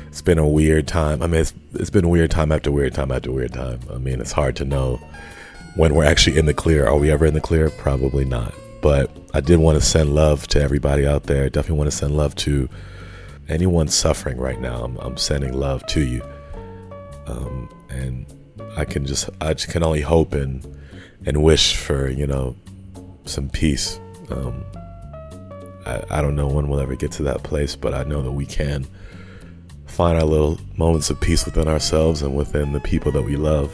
it's 0.08 0.22
been 0.22 0.38
a 0.38 0.48
weird 0.48 0.88
time. 0.88 1.22
I 1.22 1.28
mean, 1.28 1.42
it's 1.42 1.54
it's 1.74 1.90
been 1.90 2.10
weird 2.10 2.32
time 2.32 2.54
after 2.54 2.72
weird 2.72 2.94
time 2.94 3.12
after 3.12 3.30
weird 3.30 3.52
time. 3.52 3.82
I 3.92 3.98
mean, 3.98 4.22
it's 4.22 4.32
hard 4.32 4.56
to 4.58 4.64
know 4.64 5.02
when 5.76 5.96
we're 5.96 6.06
actually 6.06 6.38
in 6.38 6.46
the 6.46 6.54
clear. 6.54 6.88
Are 6.88 6.98
we 6.98 7.12
ever 7.12 7.26
in 7.26 7.34
the 7.34 7.42
clear? 7.42 7.70
Probably 7.70 8.24
not. 8.24 8.54
But 8.82 9.12
I 9.34 9.40
did 9.40 9.60
want 9.60 9.80
to 9.80 9.86
send 9.86 10.14
love 10.14 10.48
to 10.48 10.62
everybody 10.62 11.08
out 11.08 11.24
there. 11.24 11.50
Definitely 11.50 11.78
want 11.78 11.92
to 11.92 11.96
send 11.96 12.18
love 12.18 12.36
to 12.36 12.68
anyone 13.48 13.88
suffering 13.88 14.38
right 14.38 14.60
now. 14.60 14.84
I'm, 14.84 14.98
I'm 14.98 15.18
sending 15.18 15.54
love 15.54 15.86
to 15.88 16.02
you. 16.02 16.22
Um, 17.28 17.70
and 17.90 18.26
I 18.76 18.86
can 18.86 19.06
just, 19.06 19.30
I 19.40 19.54
just 19.54 19.70
can 19.70 19.84
only 19.84 20.02
hope 20.02 20.34
and, 20.34 20.66
and 21.26 21.44
wish 21.44 21.78
for, 21.78 22.10
you 22.10 22.28
know, 22.28 22.56
some 23.26 23.50
peace. 23.50 24.00
Um, 24.30 24.66
I, 25.86 26.04
I 26.10 26.22
don't 26.22 26.36
know 26.36 26.48
when 26.48 26.68
we'll 26.68 26.80
ever 26.80 26.96
get 26.96 27.12
to 27.14 27.24
that 27.24 27.44
place, 27.44 27.76
but 27.76 27.94
I 27.94 28.04
know 28.04 28.22
that 28.22 28.32
we 28.32 28.46
can 28.46 28.86
find 29.86 30.18
our 30.18 30.26
little 30.26 30.60
moments 30.78 31.10
of 31.10 31.20
peace 31.22 31.46
within 31.46 31.68
ourselves 31.68 32.22
and 32.22 32.36
within 32.36 32.74
the 32.74 32.80
people 32.80 33.12
that 33.14 33.24
we 33.24 33.38
love. 33.38 33.74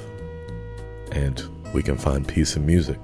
And 1.11 1.41
we 1.73 1.81
can 1.81 1.97
find 1.97 2.27
peace 2.27 2.55
in 2.55 2.65
music. 2.65 2.99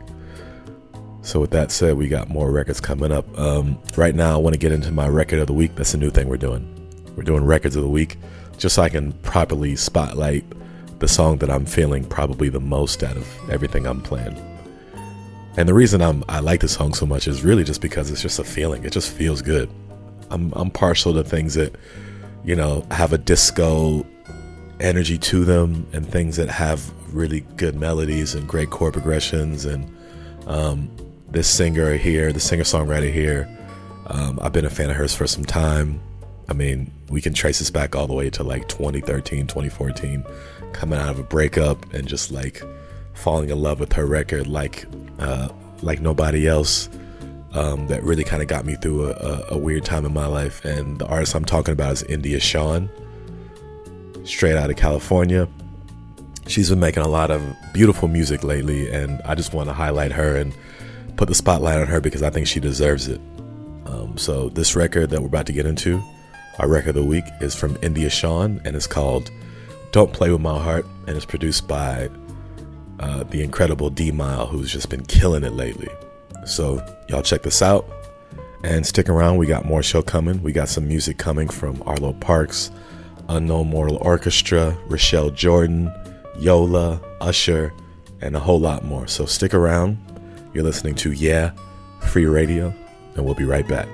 So 1.23 1.39
with 1.39 1.51
that 1.51 1.71
said, 1.71 1.95
we 1.95 2.07
got 2.07 2.29
more 2.29 2.51
records 2.51 2.79
coming 2.79 3.11
up. 3.11 3.25
Um, 3.39 3.79
right 3.97 4.13
now, 4.13 4.33
I 4.33 4.37
want 4.37 4.53
to 4.53 4.59
get 4.59 4.71
into 4.71 4.91
my 4.91 5.07
record 5.07 5.39
of 5.39 5.47
the 5.47 5.53
week. 5.53 5.75
That's 5.75 5.93
a 5.93 5.97
new 5.97 6.09
thing 6.09 6.27
we're 6.27 6.37
doing. 6.37 6.69
We're 7.15 7.23
doing 7.23 7.43
records 7.43 7.75
of 7.75 7.83
the 7.83 7.89
week, 7.89 8.17
just 8.57 8.75
so 8.75 8.83
I 8.83 8.89
can 8.89 9.13
properly 9.23 9.75
spotlight 9.75 10.45
the 10.99 11.07
song 11.07 11.37
that 11.39 11.49
I'm 11.49 11.65
feeling 11.65 12.05
probably 12.05 12.49
the 12.49 12.59
most 12.59 13.03
out 13.03 13.17
of 13.17 13.49
everything 13.49 13.87
I'm 13.87 14.01
playing. 14.01 14.37
And 15.57 15.67
the 15.67 15.73
reason 15.73 16.01
I'm 16.01 16.23
I 16.29 16.39
like 16.39 16.61
the 16.61 16.67
song 16.67 16.93
so 16.93 17.05
much 17.05 17.27
is 17.27 17.43
really 17.43 17.63
just 17.63 17.81
because 17.81 18.11
it's 18.11 18.21
just 18.21 18.39
a 18.39 18.43
feeling. 18.43 18.83
It 18.83 18.91
just 18.91 19.11
feels 19.11 19.41
good. 19.41 19.69
I'm 20.29 20.51
I'm 20.53 20.69
partial 20.69 21.13
to 21.13 21.23
things 21.23 21.53
that 21.55 21.75
you 22.43 22.55
know, 22.55 22.85
have 22.91 23.13
a 23.13 23.17
disco 23.17 24.05
energy 24.79 25.17
to 25.17 25.45
them 25.45 25.87
and 25.93 26.07
things 26.07 26.35
that 26.35 26.49
have 26.49 26.91
really 27.13 27.41
good 27.55 27.75
melodies 27.75 28.35
and 28.35 28.47
great 28.47 28.69
chord 28.69 28.93
progressions. 28.93 29.65
And 29.65 29.89
um, 30.45 30.89
this 31.33 31.49
singer 31.49 31.95
here, 31.95 32.31
the 32.31 32.39
singer 32.39 32.63
songwriter 32.63 33.11
here, 33.11 33.49
um, 34.07 34.39
I've 34.41 34.53
been 34.53 34.65
a 34.65 34.69
fan 34.69 34.89
of 34.89 34.95
hers 34.95 35.15
for 35.15 35.27
some 35.27 35.43
time. 35.43 35.99
I 36.47 36.53
mean, 36.53 36.91
we 37.09 37.21
can 37.21 37.33
trace 37.33 37.59
this 37.59 37.71
back 37.71 37.95
all 37.95 38.07
the 38.07 38.13
way 38.13 38.29
to 38.31 38.43
like 38.43 38.67
2013, 38.67 39.47
2014, 39.47 40.23
coming 40.73 40.99
out 40.99 41.09
of 41.09 41.19
a 41.19 41.23
breakup 41.23 41.91
and 41.93 42.07
just 42.07 42.31
like 42.31 42.61
falling 43.13 43.49
in 43.49 43.59
love 43.59 43.79
with 43.79 43.93
her 43.93 44.05
record 44.05 44.47
like 44.47 44.85
uh, 45.19 45.49
like 45.81 45.99
nobody 45.99 46.47
else. 46.47 46.89
Um, 47.53 47.85
that 47.85 48.01
really 48.01 48.23
kind 48.23 48.41
of 48.41 48.47
got 48.47 48.65
me 48.65 48.73
through 48.73 49.11
a, 49.11 49.45
a, 49.51 49.57
weird 49.59 49.85
time 49.85 50.07
in 50.07 50.13
my 50.13 50.25
life. 50.25 50.65
And 50.65 50.97
the 50.97 51.05
artist 51.05 51.35
I'm 51.35 51.45
talking 51.45 51.71
about 51.71 51.93
is 51.93 52.01
India 52.01 52.39
Shawn, 52.39 52.89
straight 54.23 54.55
out 54.55 54.71
of 54.71 54.75
California. 54.75 55.47
She's 56.47 56.71
been 56.71 56.79
making 56.79 57.03
a 57.03 57.07
lot 57.07 57.29
of 57.29 57.43
beautiful 57.71 58.07
music 58.07 58.43
lately, 58.43 58.89
and 58.89 59.21
I 59.21 59.35
just 59.35 59.53
want 59.53 59.69
to 59.69 59.73
highlight 59.73 60.11
her 60.13 60.35
and 60.35 60.51
put 61.15 61.27
the 61.27 61.35
spotlight 61.35 61.79
on 61.79 61.87
her 61.87 62.01
because 62.01 62.23
I 62.23 62.29
think 62.29 62.47
she 62.47 62.59
deserves 62.59 63.07
it. 63.07 63.21
Um, 63.85 64.17
so, 64.17 64.49
this 64.49 64.75
record 64.75 65.09
that 65.09 65.21
we're 65.21 65.27
about 65.27 65.45
to 65.47 65.53
get 65.53 65.65
into, 65.65 66.01
our 66.59 66.67
record 66.67 66.89
of 66.89 66.95
the 66.95 67.03
week, 67.03 67.25
is 67.41 67.55
from 67.55 67.77
India 67.81 68.09
Shawn, 68.09 68.61
and 68.65 68.75
it's 68.75 68.87
called 68.87 69.29
Don't 69.91 70.11
Play 70.13 70.31
With 70.31 70.41
My 70.41 70.57
Heart, 70.57 70.85
and 71.07 71.15
it's 71.15 71.25
produced 71.25 71.67
by 71.67 72.09
uh, 72.99 73.23
the 73.23 73.41
incredible 73.43 73.89
D'Mile, 73.89 74.47
who's 74.47 74.71
just 74.71 74.89
been 74.89 75.05
killing 75.05 75.43
it 75.43 75.53
lately. 75.53 75.89
So, 76.45 76.83
y'all 77.09 77.21
check 77.21 77.43
this 77.43 77.61
out 77.61 77.85
and 78.63 78.85
stick 78.85 79.09
around. 79.09 79.37
We 79.37 79.47
got 79.47 79.65
more 79.65 79.83
show 79.83 80.01
coming. 80.01 80.41
We 80.41 80.53
got 80.53 80.69
some 80.69 80.87
music 80.87 81.17
coming 81.17 81.49
from 81.49 81.81
Arlo 81.85 82.13
Parks, 82.13 82.71
Unknown 83.29 83.67
Mortal 83.67 83.97
Orchestra, 83.97 84.77
Rochelle 84.87 85.29
Jordan, 85.29 85.91
Yola, 86.39 87.01
Usher, 87.21 87.73
and 88.21 88.35
a 88.35 88.39
whole 88.39 88.59
lot 88.59 88.85
more. 88.85 89.07
So, 89.07 89.25
stick 89.25 89.53
around. 89.53 89.97
You're 90.53 90.63
listening 90.63 90.95
to 90.95 91.11
Yeah, 91.11 91.51
Free 91.99 92.25
Radio, 92.25 92.73
and 93.15 93.25
we'll 93.25 93.33
be 93.33 93.45
right 93.45 93.67
back. 93.67 93.87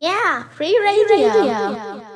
Yeah, 0.00 0.46
free 0.50 0.78
radio. 0.78 1.44
You've 1.44 2.13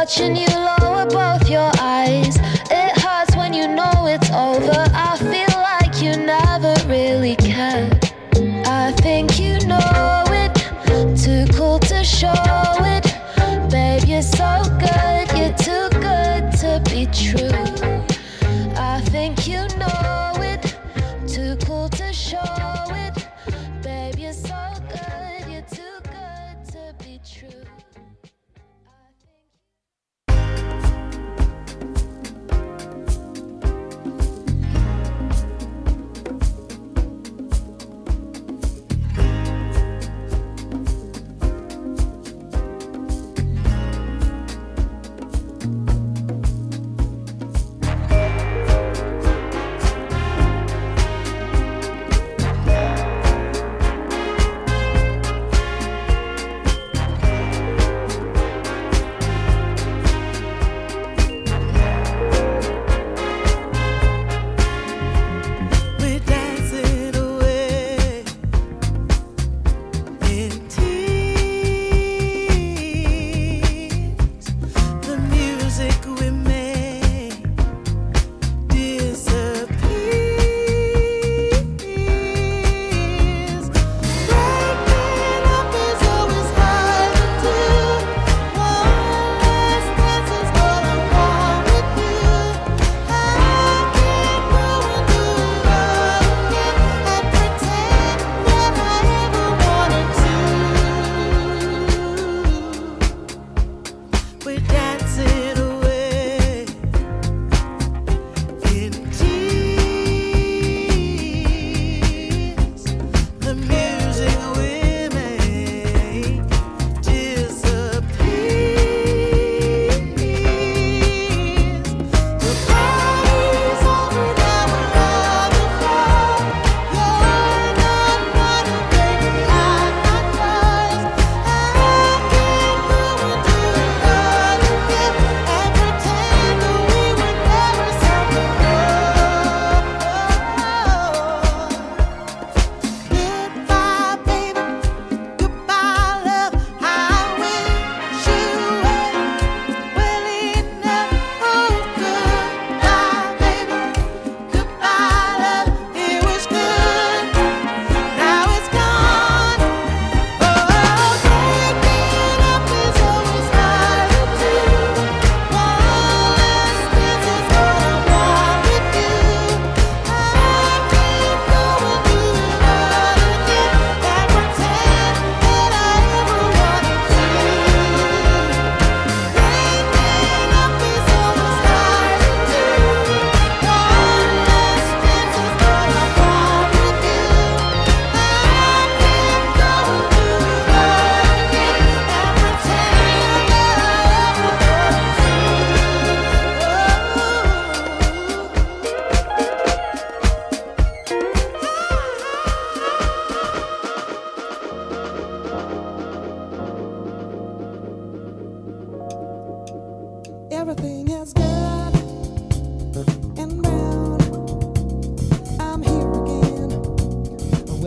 watching 0.00 0.34
you 0.34 0.46
lower 0.48 1.04
both 1.04 1.46
your 1.50 1.70
eyes. 1.78 2.39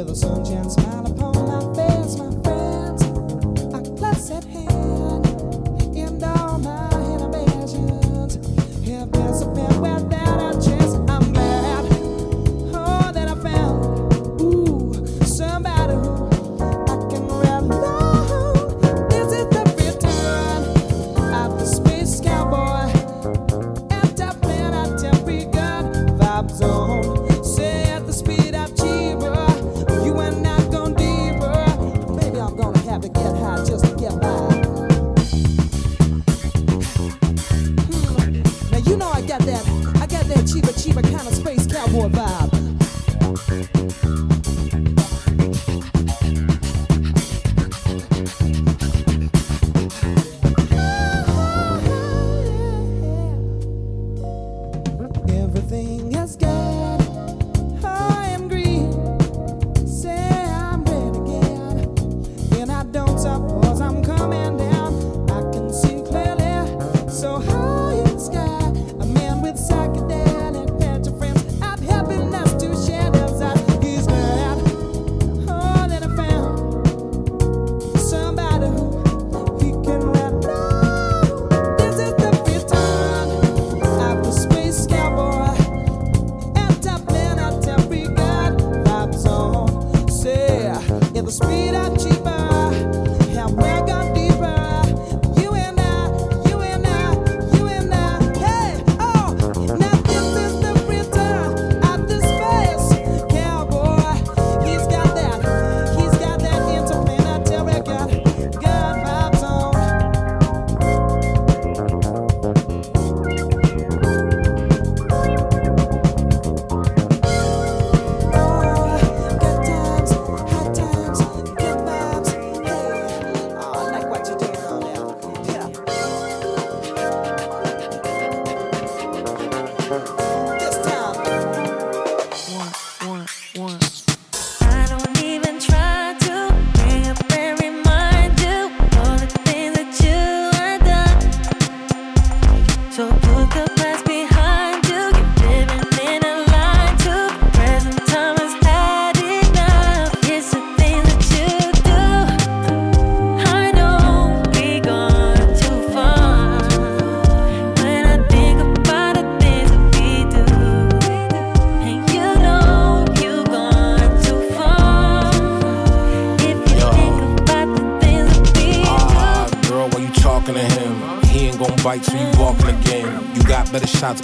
where 0.04 0.14
the 0.14 0.16
sunshine 0.16 0.70
smile 0.70 1.03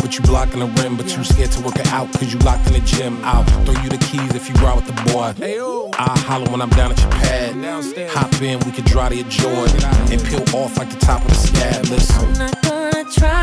You 0.09 0.21
blocking 0.21 0.59
the 0.59 0.65
rim, 0.81 0.97
but 0.97 1.15
you 1.15 1.23
scared 1.23 1.51
to 1.51 1.61
work 1.61 1.77
it 1.77 1.87
out 1.93 2.11
cause 2.13 2.33
you 2.33 2.39
locked 2.39 2.65
in 2.67 2.73
the 2.73 2.79
gym. 2.79 3.23
I'll 3.23 3.43
throw 3.63 3.79
you 3.83 3.89
the 3.89 3.97
keys 3.99 4.33
if 4.33 4.49
you 4.49 4.55
ride 4.55 4.75
with 4.75 4.87
the 4.87 4.97
boy. 5.13 5.33
I'll 5.99 6.17
holler 6.17 6.49
when 6.51 6.61
I'm 6.61 6.69
down 6.71 6.91
at 6.91 6.99
your 6.99 7.11
pad. 7.11 7.53
Hop 8.09 8.41
in, 8.41 8.59
we 8.61 8.71
can 8.71 8.85
dry 8.85 9.09
to 9.09 9.15
your 9.15 9.29
joy 9.29 9.67
and 10.11 10.23
peel 10.25 10.43
off 10.55 10.77
like 10.77 10.89
the 10.89 10.99
top 10.99 11.21
of 11.21 11.27
the 11.29 11.35
scab. 11.35 11.85
Listen. 11.85 12.25
I'm 12.25 12.33
not 12.33 12.61
gonna 12.63 13.03
try 13.11 13.38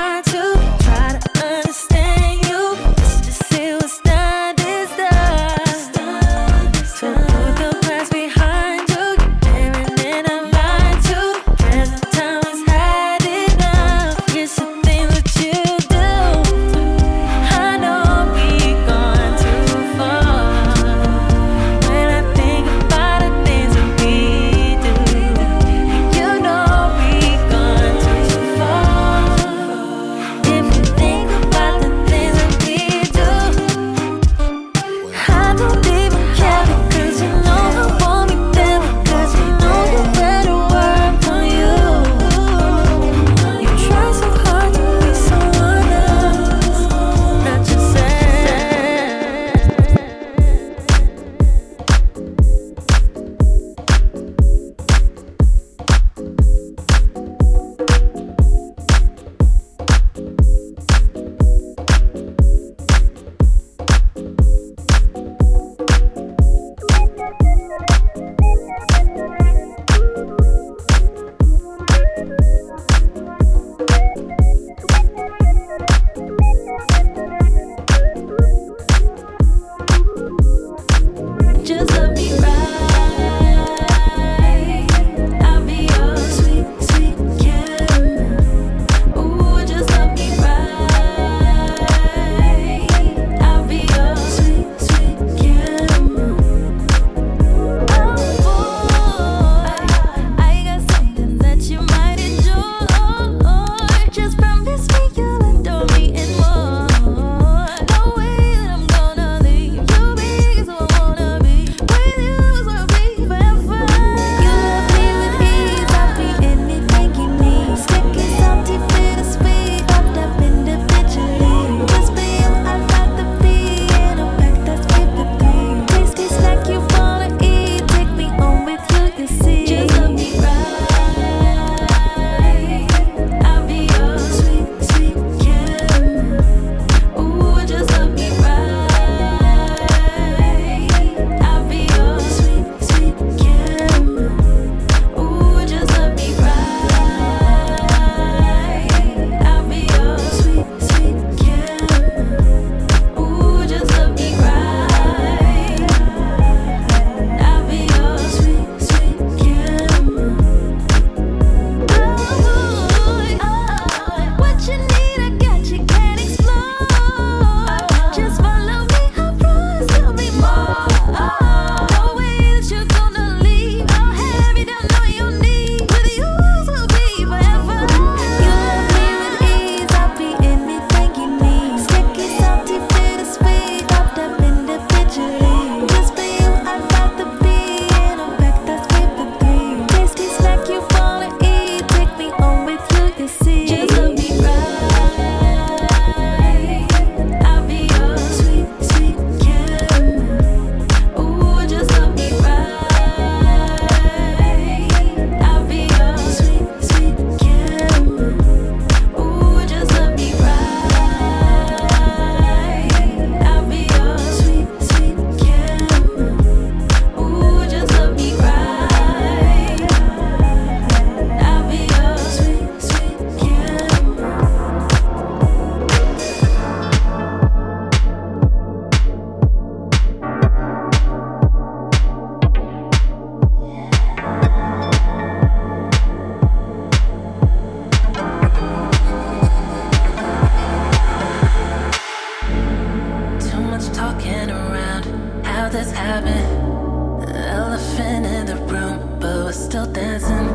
how 245.67 245.73
this 245.73 245.91
happened. 245.91 247.27
Elephant 247.35 248.25
in 248.25 248.47
the 248.47 248.55
room, 248.73 249.19
but 249.19 249.47
we're 249.47 249.53
still 249.53 249.87
dancing. 249.87 250.47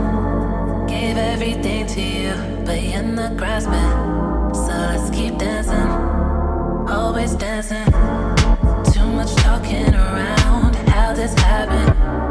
Gave 0.87 1.17
everything 1.17 1.85
to 1.87 2.01
you, 2.01 2.33
but 2.65 2.81
you're 2.81 3.03
not 3.03 3.35
grasping. 3.35 3.91
So 4.53 4.71
let's 4.71 5.09
keep 5.13 5.37
dancing, 5.37 5.89
always 6.89 7.35
dancing. 7.35 7.85
Too 8.93 9.07
much 9.17 9.35
talking 9.35 9.93
around 9.93 10.75
how 10.87 11.13
this 11.13 11.33
happened. 11.33 12.30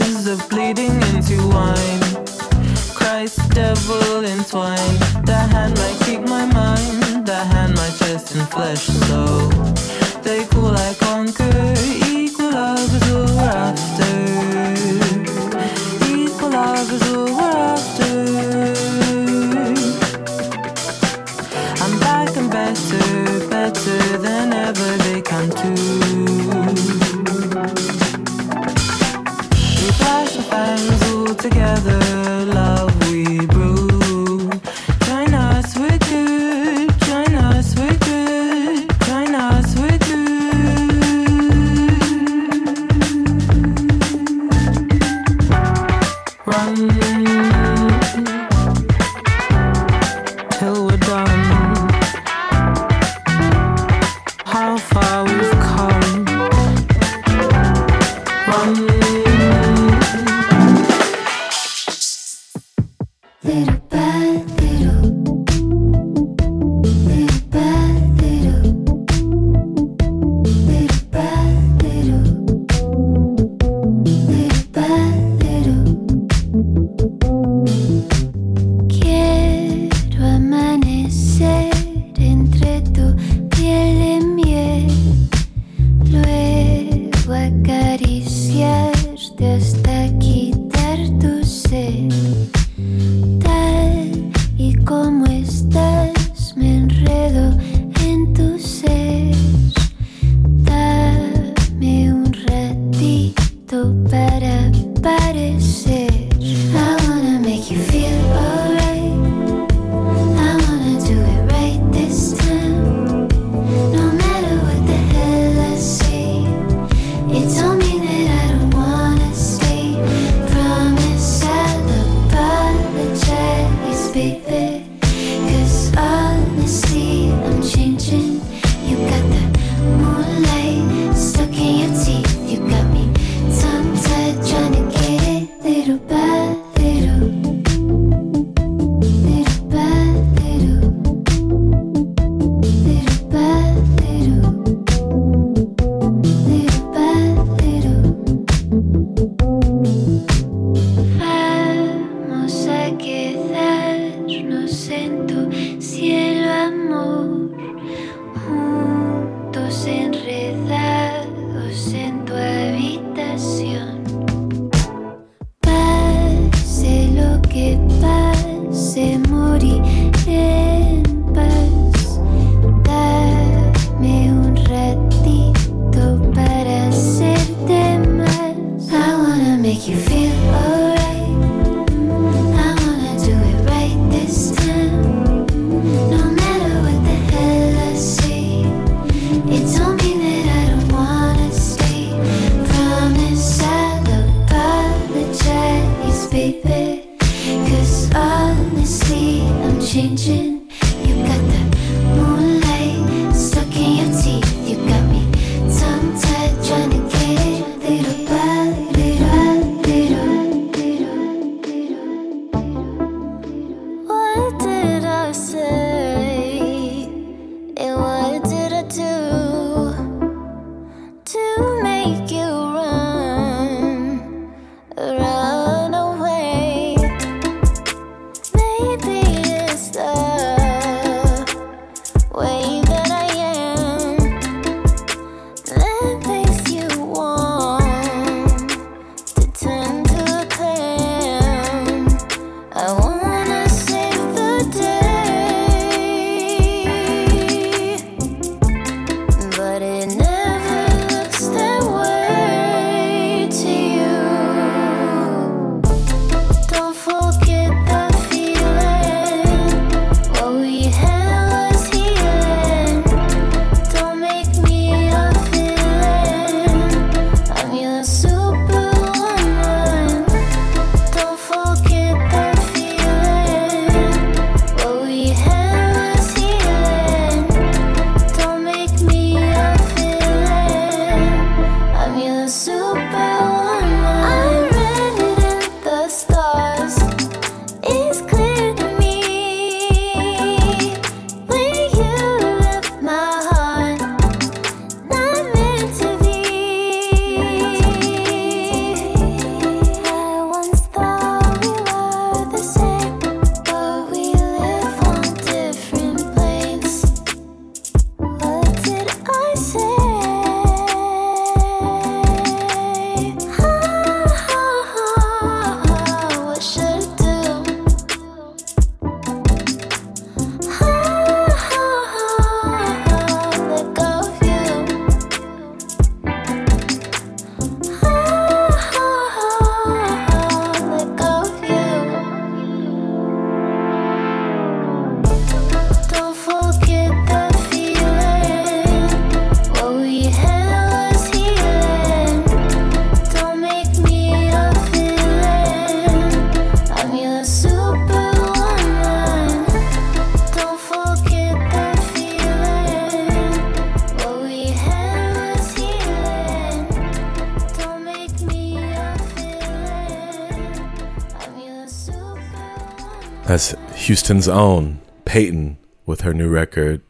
Houston's 364.01 364.47
own 364.47 364.99
Peyton 365.25 365.77
with 366.07 366.21
her 366.21 366.33
new 366.33 366.49
record, 366.49 367.03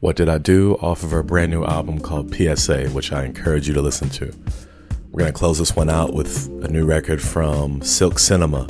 What 0.00 0.16
Did 0.16 0.28
I 0.28 0.38
Do, 0.38 0.74
off 0.78 1.04
of 1.04 1.12
her 1.12 1.22
brand 1.22 1.52
new 1.52 1.64
album 1.64 2.00
called 2.00 2.34
PSA, 2.34 2.88
which 2.88 3.12
I 3.12 3.24
encourage 3.24 3.68
you 3.68 3.74
to 3.74 3.80
listen 3.80 4.10
to. 4.10 4.34
We're 5.12 5.20
going 5.20 5.32
to 5.32 5.38
close 5.38 5.60
this 5.60 5.76
one 5.76 5.88
out 5.88 6.14
with 6.14 6.48
a 6.64 6.68
new 6.68 6.84
record 6.84 7.22
from 7.22 7.80
Silk 7.80 8.18
Cinema. 8.18 8.66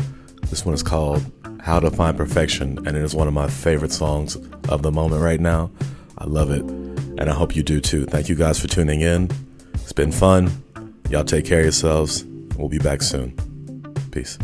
This 0.51 0.67
one 0.67 0.75
is 0.75 0.83
called 0.83 1.25
How 1.63 1.81
to 1.81 1.91
Find 1.91 2.15
Perfection, 2.15 2.77
and 2.87 2.95
it 2.95 3.03
is 3.03 3.15
one 3.15 3.27
of 3.27 3.33
my 3.33 3.49
favorite 3.49 3.93
songs 3.93 4.37
of 4.69 4.83
the 4.83 4.93
moment 4.93 5.23
right 5.23 5.41
now. 5.41 5.71
I 6.19 6.27
love 6.27 6.51
it, 6.51 6.63
and 6.63 7.23
I 7.23 7.33
hope 7.33 7.57
you 7.57 7.63
do 7.63 7.81
too. 7.81 8.05
Thank 8.05 8.29
you 8.29 8.35
guys 8.35 8.61
for 8.61 8.69
tuning 8.69 9.01
in. 9.01 9.31
It's 9.75 9.95
been 9.95 10.13
fun. 10.13 10.53
Y'all 11.09 11.25
take 11.25 11.47
care 11.47 11.61
of 11.61 11.65
yourselves. 11.65 12.27
We'll 12.59 12.69
be 12.69 12.79
back 12.79 13.01
soon. 13.01 13.31
Peace. 14.11 14.37